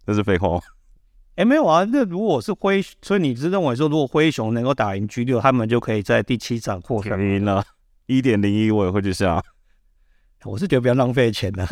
[0.07, 0.61] 这是废话。
[1.37, 1.85] 哎，没有啊。
[1.85, 7.21] 那如果是灰，所以你是认为说，如果灰熊能够打赢 G 六，他们就可以在第七场获胜？
[7.21, 7.65] 赢了，
[8.07, 9.43] 一点零一我也会去下。
[10.45, 11.67] 我是觉得不要浪费钱的。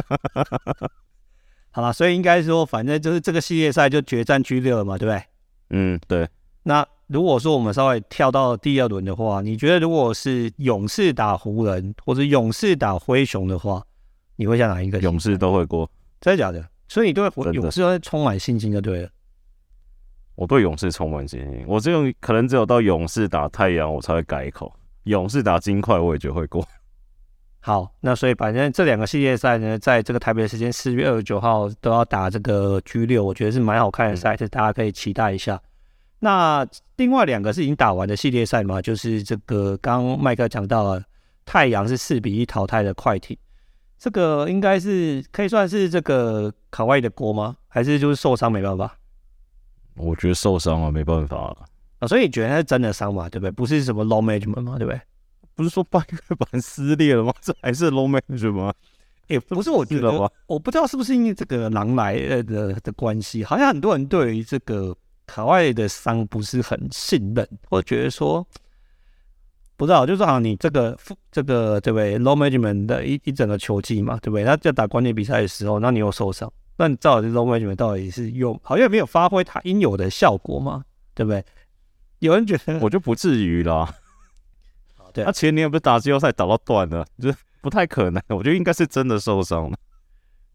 [1.71, 5.23] 好了，所以应该说，反正就是这个系列赛就决战 G 六了嘛，对不对？
[5.71, 6.29] 嗯，对。
[6.65, 13.83] 那如果说我们稍微跳到第二轮的话，你觉得如果是勇士打湖人，或者勇士打灰熊的话，
[14.43, 14.99] 你会像哪一个？
[14.99, 15.89] 勇士都会过，
[16.21, 16.69] 真的假的？
[16.89, 19.09] 所以你对勇士会充满信心就对了。
[20.35, 24.73] 我对勇士充满信心，我这种可能只有到勇士打太阳，我才会改口。
[25.05, 26.67] 勇士打金块，我也觉得会过。
[27.61, 35.61] 好，那所以反正这两个系列赛呢，在这个台北的时间四月二十九号都要打这个 G 六，我觉得是蛮好看的赛事，大家可以期待一下。
[36.19, 36.67] 那
[36.97, 41.03] 另外两个是已经打完的系列赛嘛，就是这个刚麦克讲到了，
[41.45, 43.37] 太阳是四比一淘汰的快艇，
[44.03, 47.57] 这个应该是可以算是这个卡哇伊的锅吗？
[47.69, 48.99] 还是就是受伤没办法？
[49.95, 51.59] 我觉得受伤啊没办法了
[52.01, 53.51] 啊，所以你觉得他是真的伤嘛，对不对？
[53.53, 55.01] 不是什么 load management 嘛，对不对？
[55.55, 57.33] 不是说 半月板撕裂了吗？
[57.41, 58.75] 这还是 load management 吗？
[59.29, 60.11] 也、欸、不是，我觉得
[60.49, 64.93] 我不知道是不是因为这个狼来的的，的关系，好像很多人对于这个
[65.29, 68.45] 卡哇伊的伤不是很信任，或者觉得说
[69.77, 70.97] 不知道，就是好像你这个
[71.31, 74.45] 这个对不对 load management 的一一整个球季嘛，对不对？
[74.45, 80.85] 他在打关键比赛的时候，那你又受伤，那你到底 load management 到底是用好像没有发挥它应有的效果嘛？
[81.15, 81.45] 对不对？
[82.21, 83.93] 有人觉得，我就不至于啦。
[85.13, 88.23] 对，他、啊、前年不是打季后赛打到断了，就是不太可能。
[88.31, 89.77] 我觉得应该是真的受伤了。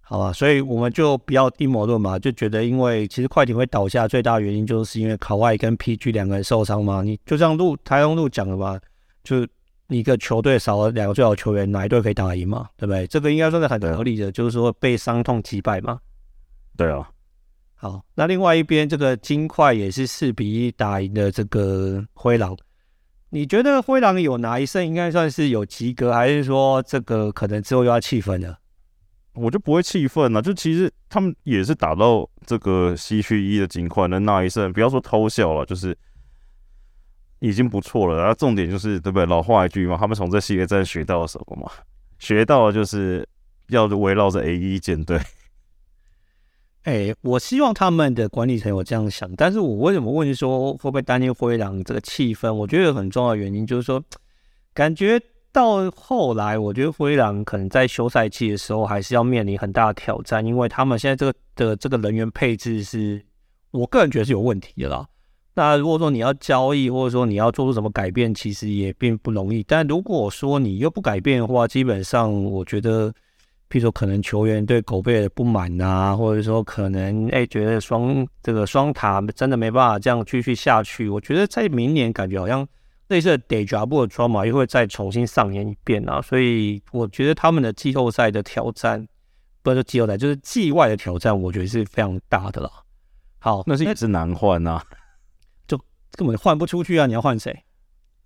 [0.01, 7.01] 好吧，所以我们就不要阴谋论嘛，就觉得因为其实快艇会倒下最大的原因就是因为卡哇伊跟 PG 两个人受伤嘛。
[7.03, 8.79] 你就这样录台中路讲的吧，
[9.27, 9.45] 就
[9.89, 12.69] 一个球队少了两个最好球员，哪一队可以打赢嘛？
[12.77, 13.05] 对不对？
[13.07, 15.99] 这个应该算是很合理的，就是说被伤痛击败嘛。
[16.77, 17.09] 对啊。
[17.75, 22.57] 好，那另外一边这个金块也是四比一打赢的这个灰狼。
[23.29, 28.57] 你觉得灰狼有哪一胜应该算是有及格，还是说这个可能之后又要气愤了？
[29.33, 30.41] 我就不会气愤了。
[30.41, 35.95] 就其实他们也是打到这个西区一的金块能拿一胜，不要说偷笑了，就是
[37.39, 38.19] 已经不错了。
[38.19, 39.25] 然后重点就是对不对？
[39.25, 41.71] 老话一句嘛，他们从这系列战学到了什么嘛？
[42.19, 43.27] 学到的就是
[43.69, 45.19] 要围绕着 A1 建队。
[46.83, 52.51] 哎，我希望他们的管理层有这样想，但是我为什么问说会不会担心灰狼这个气氛？
[52.53, 54.01] 我觉得有很重要的原因就是说，
[54.73, 55.21] 感觉
[55.51, 63.21] 到后来，我觉得灰狼可能在休赛期的时候还是要面临很大的挑战，因为他们现在这个的这个人员配置是
[63.71, 65.05] 我个人觉得是有问题的啦。
[65.57, 69.61] 那如果说你要交易，或者说你要做出什么改变，其实也并不容易。
[69.63, 73.11] 但如果说你又不改变的话，基本上我觉得。
[73.69, 81.09] 譬如说，可能球员对狗贝的不满啊，或者说可能哎、欸、觉得双这个双塔真的没办法这样继续下去。
[81.09, 82.65] 我觉得在明年感觉好像
[83.09, 86.21] 类似的 deja vu 的 trauma 又会再重新上演一遍啊。
[86.21, 89.05] 所以我觉得他们的季后赛的挑战，
[89.61, 92.71] 不是说季后赛，就是季外的挑战，我觉得是非常大的了。
[93.39, 94.95] 好，那是也是难换呐，就
[96.17, 97.05] 根本换不出去啊！
[97.05, 97.63] 你要换谁？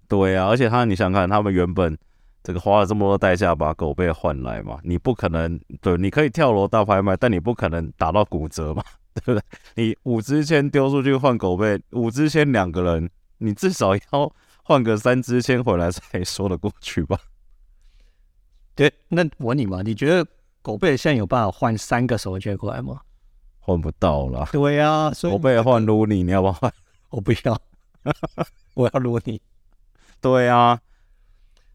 [0.08, 1.96] 对啊，而且他你想看他们原本。
[2.44, 8.84] 这个花了这么多代价把狗贝换来嘛，你不可能对，你可以跳楼大拍卖，但你不可能打到骨折嘛，
[9.14, 9.44] 对不对？
[9.76, 14.34] 你五支签丢出去换狗贝，五支签两个人，你至少要
[14.64, 17.16] 换个三支签回来才说得过去吧？
[18.74, 20.26] 对，那我问你嘛，你觉得
[20.64, 23.02] 狗贝现在有办法换三个首轮签过来吗？
[23.60, 24.50] 换不到了。
[24.52, 26.74] 对啊，所以狗贝换卢尼，你要不要换？
[27.12, 27.62] 我不要，
[28.76, 29.41] 我要撸你。
[30.20, 30.80] 对啊，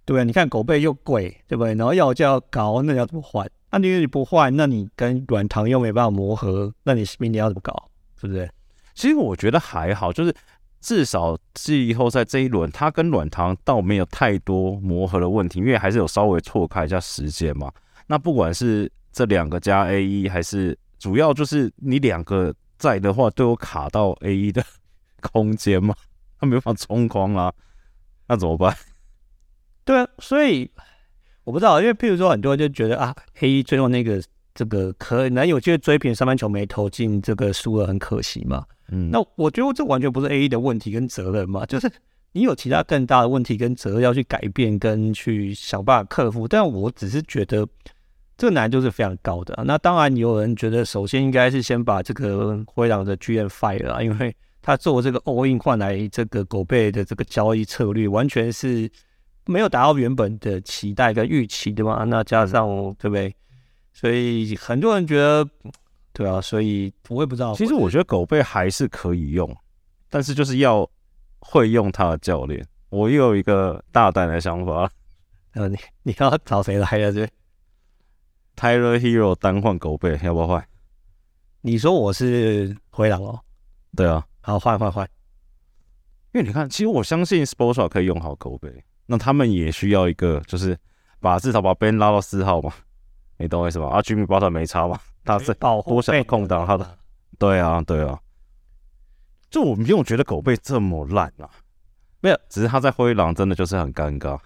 [0.04, 1.74] 对啊，你看狗背又贵，对不对？
[1.74, 3.48] 然后要价要高，那你要怎么换？
[3.70, 7.90] 那你你不换，那你跟软糖又没办法磨合，那你明年要怎么搞？
[8.20, 8.48] 是不是？
[8.94, 10.34] 其实我觉得还好，就是
[10.80, 17.70] 至少季后赛这一轮，它跟软糖倒没有太多磨合的问题，因为还是有稍微错开一下时间嘛。
[18.06, 24.64] 那不管是这两个加 A 一，还是主要就是你两个在的话，都有卡到 A 一的
[25.20, 25.94] 空间嘛，
[26.40, 27.52] 他没办法冲框啊，
[28.28, 28.76] 那怎么办？
[29.84, 30.70] 对啊，所以
[31.44, 34.22] 我不知道，因为譬如说很多人就觉得啊，A 一最后那个
[34.54, 38.64] 这个可能有机会追平三分球没投进，这个输了很可惜嘛。
[38.88, 41.90] 嗯，那我觉得这完全不是 A 一的问题跟责任嘛，就是
[42.32, 47.66] 你有其他更大的问题跟责任要去改变跟去想办法克服，但我只是觉得。
[48.38, 49.62] 这个难度是非常高的啊。
[49.66, 54.36] 那当然，有人觉得首先应该是先把这个灰狼的剧院 fire 了，因为
[54.66, 58.90] 他做这个 all in 换来这个狗贝的这个交易策略，完全是
[59.44, 62.02] 没有达到原本的期待跟预期的嘛。
[62.02, 62.66] 那加上
[62.98, 63.32] 对不对？
[63.92, 65.48] 所以很多人觉得，
[66.12, 67.54] 对啊，所以我也不知道。
[67.54, 69.56] 其实我觉得狗贝还是可以用，
[70.10, 70.90] 但是就是要
[71.38, 72.66] 会用他的教练。
[72.88, 74.90] 我又有一个大胆的想法，
[75.54, 77.12] 呃，你你要找谁来啊？
[77.12, 77.24] 这
[78.56, 80.66] ？Tyler Herro 单换狗贝要不要换？
[81.60, 83.38] 你说我是灰狼哦？
[83.94, 85.04] 对啊，好换换换。
[86.32, 90.78] 因为你看，其实我相信 Spoelstra 可以用好狗贝，那他们也需要一个，就是
[91.18, 92.72] 把至少把 Ben 拉到四号嘛。
[93.38, 93.88] 你懂我意思吗？
[93.88, 95.00] 啊，Jimmy Butler 没差嘛？
[95.24, 96.96] 他是多想空档他的。
[97.38, 98.18] 对啊，对啊。
[99.50, 101.50] 就我没有觉得狗贝这么烂啊，
[102.20, 104.38] 没有，只是他在灰狼真的就是很尴尬。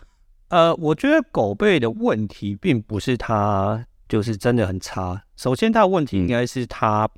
[0.49, 3.85] 呃，我觉得狗贝的问题并不是他。
[4.09, 5.23] 就是真的很差。
[5.37, 7.09] 首先，他的问题应该是他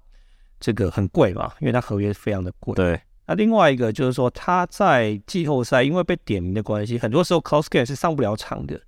[0.63, 2.75] 这个很贵嘛，因为他合约非常的贵。
[2.75, 2.99] 对。
[3.27, 8.81] 那另外一个就是说，他在季后赛因为被点名的关系，很多时候 close game 是上不了场的。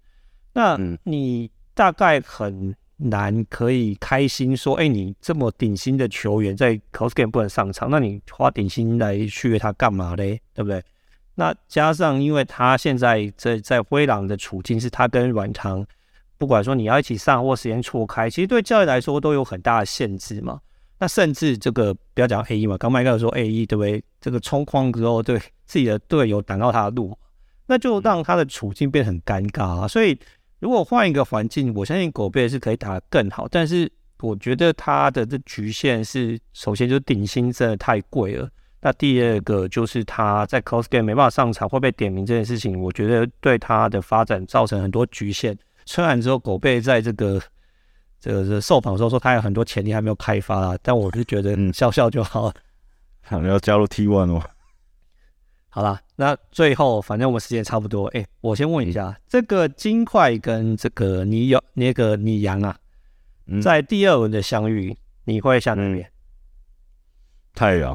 [0.55, 10.41] 那你大概很难可以开心说，哎，你这么顶薪的球员在 close game 不能上场，那你花顶薪来续约他干嘛嘞？
[10.53, 10.83] 对不对？
[11.35, 15.85] 那加上因为他现在在在灰狼的处境是他跟软糖。
[16.37, 20.61] 不管说你要一起上或时间错开，其实对教练来说都有很大的限制嘛。
[20.99, 24.03] 那甚至这个不要讲 A 一嘛，刚麦克说 A 一对不对？
[24.21, 27.19] 这个冲框之后对自己的队友挡到他的路，
[27.67, 29.89] 那就让他的处境变得很尴尬啊。
[29.89, 30.19] 所以
[30.61, 33.47] 如果换一个环境，我相信狗贝是可以打得更好。
[33.49, 33.91] 但是
[34.21, 38.49] 我觉得他的这局限是，首先就是顶薪真的太贵了。
[38.81, 45.57] 那第二个就是他在 close game 没办法上场会被点名这件事情，我觉得对他的发展造成很多局限。
[45.87, 47.41] 春完之后，狗贝在这个
[48.25, 50.79] 这个是受访的时候说，他有很多潜力还没有开发啊。
[50.81, 52.55] 但我是觉得，嗯，笑笑就好了。
[53.21, 54.43] 好，你要加入 T One 哦。
[55.69, 58.07] 好啦，那最后反正我们时间差不多。
[58.17, 62.79] 哎，我先问一下，这个金块跟这个你有那个你阳啊，
[63.63, 66.11] 在第二轮的相遇，你会下哪边？
[67.53, 67.95] 太阳。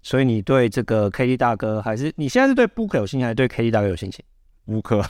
[0.00, 4.24] 所以你对这个 KD 大哥，还是你现在是对 Booker 有信心，还是对 KD 大哥有信心
[4.66, 5.04] ？Booker。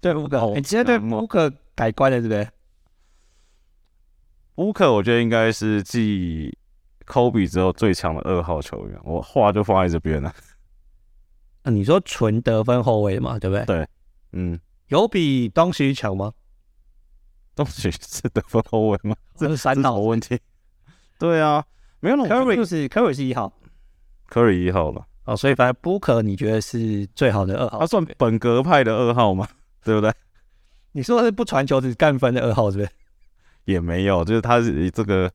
[0.00, 2.48] 对乌克，你直接对乌克改观了，对不对？
[4.58, 6.52] 乌克，我觉得应该是继
[7.04, 9.00] 科比之后最强的二号球员。
[9.04, 10.34] 我话就放在这边了。
[11.62, 13.64] 那你说纯得分后卫嘛，对不对？
[13.66, 13.88] 对，
[14.32, 16.32] 嗯，有比东西强吗？
[17.54, 19.14] 东西是得分后卫吗？
[19.38, 20.36] 这是三号问题。
[21.20, 21.64] 对啊，
[22.00, 22.28] 没有那种。
[22.28, 23.52] 科比是科比是一号，
[24.26, 25.06] 科比一号了。
[25.24, 27.78] 哦，所以反正布克你觉得是最好的二号？
[27.78, 29.46] 他算本格派的二号吗？
[29.84, 30.12] 对不对？
[30.90, 32.90] 你说的是不传球只干分的二号，是不是？
[33.68, 35.30] 也没有，就是他是这个，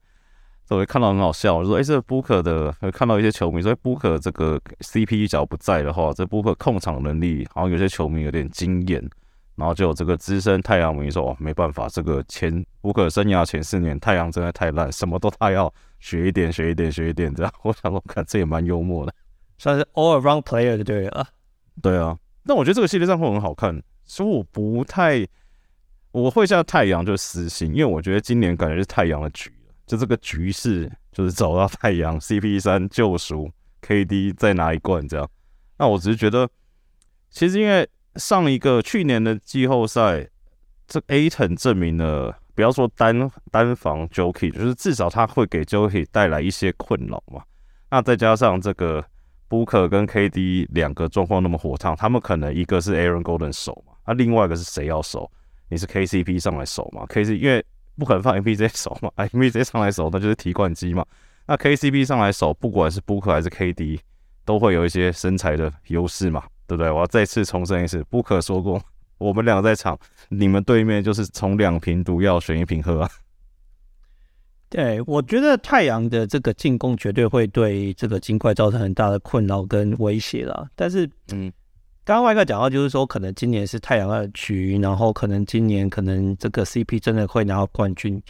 [0.70, 1.56] 我会看到很好笑。
[1.56, 9.08] 我说，哎，这个 Booker 的，会看到一些球迷说，Booker 这个 CP 只要不在的话，这 Booker 控场能力，好像有些球迷有点惊艳。
[9.56, 17.32] 然后就有这个资深太阳迷说，哦，没办法，这个前 Booker 生涯前四年太阳真的太烂，什么都他要学一点，学一点，学一点。
[17.36, 19.14] 这样，我想说，看这也蛮幽默的，
[19.60, 21.28] 算是 all around player 就对了。
[21.84, 23.80] 对啊，那我觉得这个系列战会很好看。
[24.06, 25.24] 所以我不太，
[26.14, 29.51] 我会下太阳就私心，因为我觉得今年感觉是太阳的局，
[29.88, 33.49] 就这个局势就是走到太阳 CP 三救赎
[33.82, 35.28] KD 再拿一冠这样。
[35.80, 36.47] 那我只是觉得，
[37.32, 40.30] 其实因为上一个去年的季后赛，
[40.88, 47.41] 这 Aton 证明了，不要说单单防 Jokic，就是至少他会给 Jokic 带来一些困扰嘛。
[47.89, 49.03] 那再加上这个
[49.49, 53.93] Booker 跟 KD 两个状况那么火烫，他们可能一个是 Aaron Golden 守嘛。
[54.05, 55.32] 那、另外一个是谁要守？
[55.74, 57.66] 你是 KCP 上来守嘛？KC 因为
[57.98, 61.04] 不可能放 MPJ 守嘛， MPJ 上来守那就是提款机嘛。
[61.48, 64.00] 那 KCP 上来守，不管是 Booker 还是 KD，
[64.46, 66.92] 都会有一些身材的优势嘛，对不对？
[66.92, 68.80] 我要再次重申一次，Booker 说过，
[69.18, 69.98] 我们俩在场，
[70.30, 73.10] 你们对面就是从两瓶毒药选一瓶喝啊。
[74.70, 80.68] 对，我觉得太阳的这个进攻绝对会对这个金块造成很大的困扰跟威胁啦。
[80.76, 81.52] 但是，嗯，
[82.06, 88.22] 刚刚外哥讲到，就是说可能今年是太阳二局，然后可能今年可能这个 CP 真的会拿到冠军。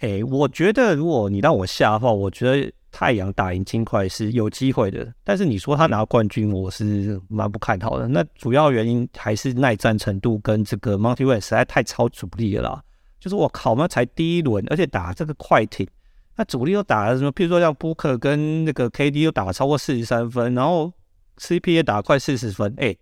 [0.00, 5.10] 哎，我觉得如果你让我下的话，我觉得太阳打赢金块是有机会的。
[5.24, 8.06] 但是你说他拿冠军，我是蛮不看好的。
[8.06, 12.82] 那主要原因还是耐战程度跟这个 Monty Williams 实在太超主力了啦。
[13.18, 15.88] 就是我靠，那才第一轮，而且打这个快艇，
[16.36, 17.32] 那主力又打了什么？
[17.32, 20.92] 譬如说像布克跟那个 KD 又打了超过四十三分，然后
[21.40, 22.72] C P A 打快四十分。
[22.76, 22.94] 哎，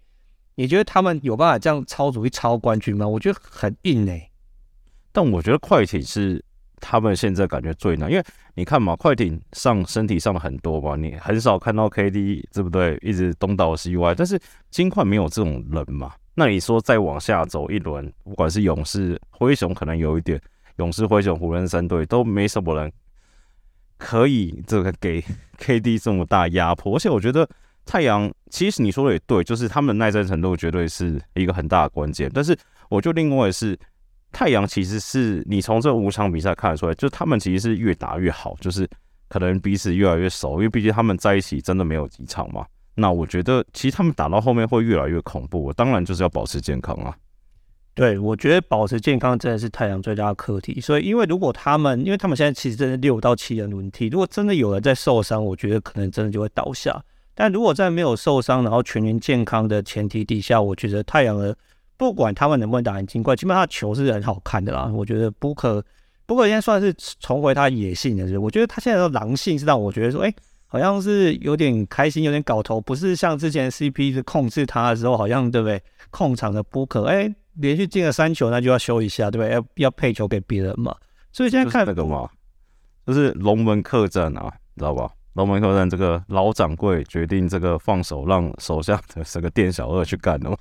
[0.55, 3.07] 你觉得他们有办法这样超主力超冠军吗？
[3.07, 4.31] 我觉得很硬哎、
[5.13, 6.43] 但我觉得快艇是。
[6.81, 8.25] 他们现在感觉最难，因为
[8.55, 12.97] 你看嘛，快艇上身体上的很多嘛，你很少看到 KD 对不对？
[13.03, 16.15] 一直东倒西歪，但是金块没有这种人嘛。
[16.35, 20.41] 那你说再往下走一轮，不管是勇士、灰熊，可能有一点，
[20.77, 22.93] 勇士、灰熊、湖人三队都没什么人
[23.97, 25.21] 可以这个给
[25.59, 26.95] KD 这么大压迫。
[26.95, 27.49] 而且我觉得
[27.89, 32.31] 太阳，其实你说的也对，就是他们的耐战程度绝对是一个很大的关键。
[32.33, 32.57] 但是
[32.89, 33.77] 我就另外是。
[34.31, 38.87] 太阳其实是你从这五场比赛看得出来，就他们其实是越打越好，就是
[39.31, 42.67] 可能彼此越来越熟，因为毕竟他们在一起真的没有几场嘛。
[42.95, 47.17] 那我觉得其实他们打到后面会越来越恐怖，当然就是要保持健康啊。
[47.95, 50.79] 对，我觉得保持健康真的是太阳最大的课题。
[50.79, 57.03] 所以，因为如果他们，因为他们现在其实真的六到七人轮替，如果真的有人在受伤，我觉得可能真的就会倒下。
[57.41, 61.57] 但如果在没有受伤，然后全员健康的前提底下，我觉得太阳的。
[61.97, 64.89] 不管他们能不能打赢金块，基本上球是很好看的啦。
[64.95, 65.85] 我觉得布克，
[66.27, 70.33] 布克现在算是重回他野性的，是我觉得他现在的狼性是让我觉得说，哎、
[70.69, 75.83] 好像是有点开心，有点搞头，不是像之前 CP 是控制他的时候，好像对不对？
[76.11, 79.55] 控场的布克，哎、连续进了三球，那就要修一下，对不对？
[79.55, 80.95] 要要配球给别人嘛。
[81.33, 82.31] 所以现在看那个嘛，
[83.05, 84.45] 就是龙门客栈啊，
[84.77, 85.11] 你知道吧？
[85.39, 90.57] 龙门客栈这个老掌柜决定这个放手，让手下的这个店小二去干了嘛。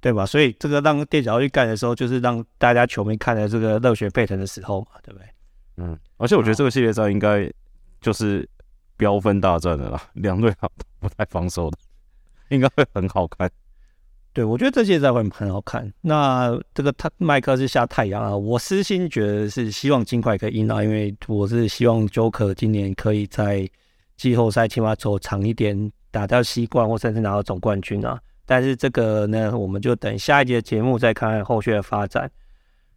[0.00, 0.24] 对吧？
[0.24, 5.28] 所以这个让店小二去干的时候，就是让大家球迷看的这个热血沸腾的时候嘛，对不对？
[5.76, 7.52] 嗯，而且我觉得这个系列战应该
[8.00, 8.48] 就是
[8.96, 11.76] 飙分大战的啦，两队好不太防守的，
[12.48, 13.50] 应该会很好看。
[14.38, 15.92] 对，我觉得这系列赛会很好看。
[16.00, 23.68] 那这个他麦克是下太阳啊，我私心觉得是希望尽快可以赢啊，因为我是希望 Joker 今年可以在
[24.16, 28.16] 季后赛起码走长一点，打掉西冠或甚至拿到总冠军啊。
[28.46, 32.30] 但是这个呢，我们就等下一节节目再看看后续的发展。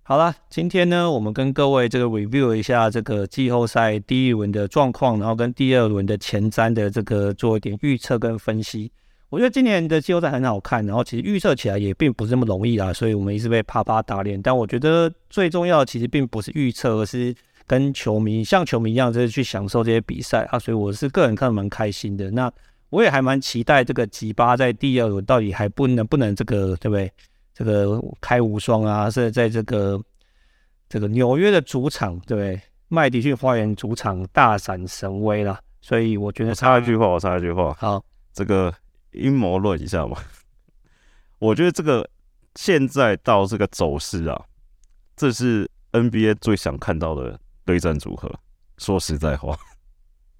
[0.03, 8.91] 好了，今天呢，我们跟各位这个 review 一下这个季后赛第一轮的状况，然后跟第二轮的前瞻的这个做一点预测跟分析。
[9.31, 14.39] 我觉得今年的季后赛很好看，然后其实预测起来也并不是那么容易啦，所以我们一直被啪啪打脸。
[14.41, 17.33] 但我觉得最重要的其实并不是预测，而是
[17.65, 20.59] 跟球迷像球迷一样，就是去享受这些比赛啊。
[20.59, 22.29] 所以我是个人看得蛮开心的。
[22.31, 22.51] 那
[22.89, 27.09] 我也还蛮期待这个吉巴在第二轮到底还不能不能这个对不对？
[27.53, 29.97] 这个开无双啊，是在这个
[30.89, 32.59] 这个纽约的主场对不对？
[32.89, 35.57] 麦迪逊花园主场大展神威啦。
[35.79, 38.03] 所以我觉得，我插一句话，我插一句话，好，
[38.33, 38.73] 这个
[39.11, 40.17] 阴谋论一下嘛。
[41.39, 42.09] 我觉得这个
[42.55, 44.45] 现在到这个走势啊，
[45.15, 48.31] 这是 NBA 最想看到的对战组合。
[48.77, 49.57] 说实在话。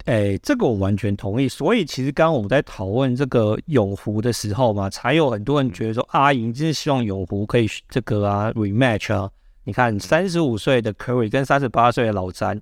[0.04, 1.48] 哎、欸，这个我完全同意。
[1.48, 9.30] 所以其实刚刚我们在讨论这个永湖的时候嘛，才有很多人觉得说，阿莹就是希望永湖可以这个啊 rematch 啊。
[9.62, 12.60] 你看，三十五岁的 Curry 跟三十八岁的老詹，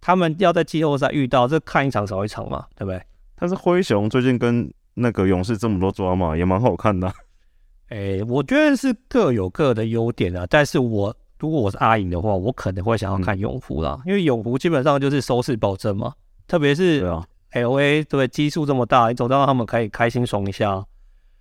[0.00, 3.00] 他们要在季后赛遇到，这看一场少一场嘛，对不对？
[3.36, 4.68] 但是灰熊最近跟
[5.00, 7.08] 那个勇士这么多抓嘛，也蛮好看的。
[7.88, 10.46] 哎、欸，我觉得是各有各的优点啊。
[10.48, 16.12] 但是我如果我是阿影的话，我可能会想要看永湖啦，嗯、因为永湖基本上就是收视保证嘛。
[16.46, 17.02] 特别是
[17.52, 20.84] LA 对基数这么大，你总让他们可以开心爽一下。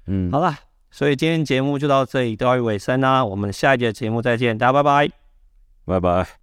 [0.08, 0.56] 嗯，好了，
[0.90, 3.24] 所以今天节目就到这里，到尾声啦。
[3.24, 5.12] 我们下一节节目再见，大家拜拜，
[5.86, 6.39] 拜拜。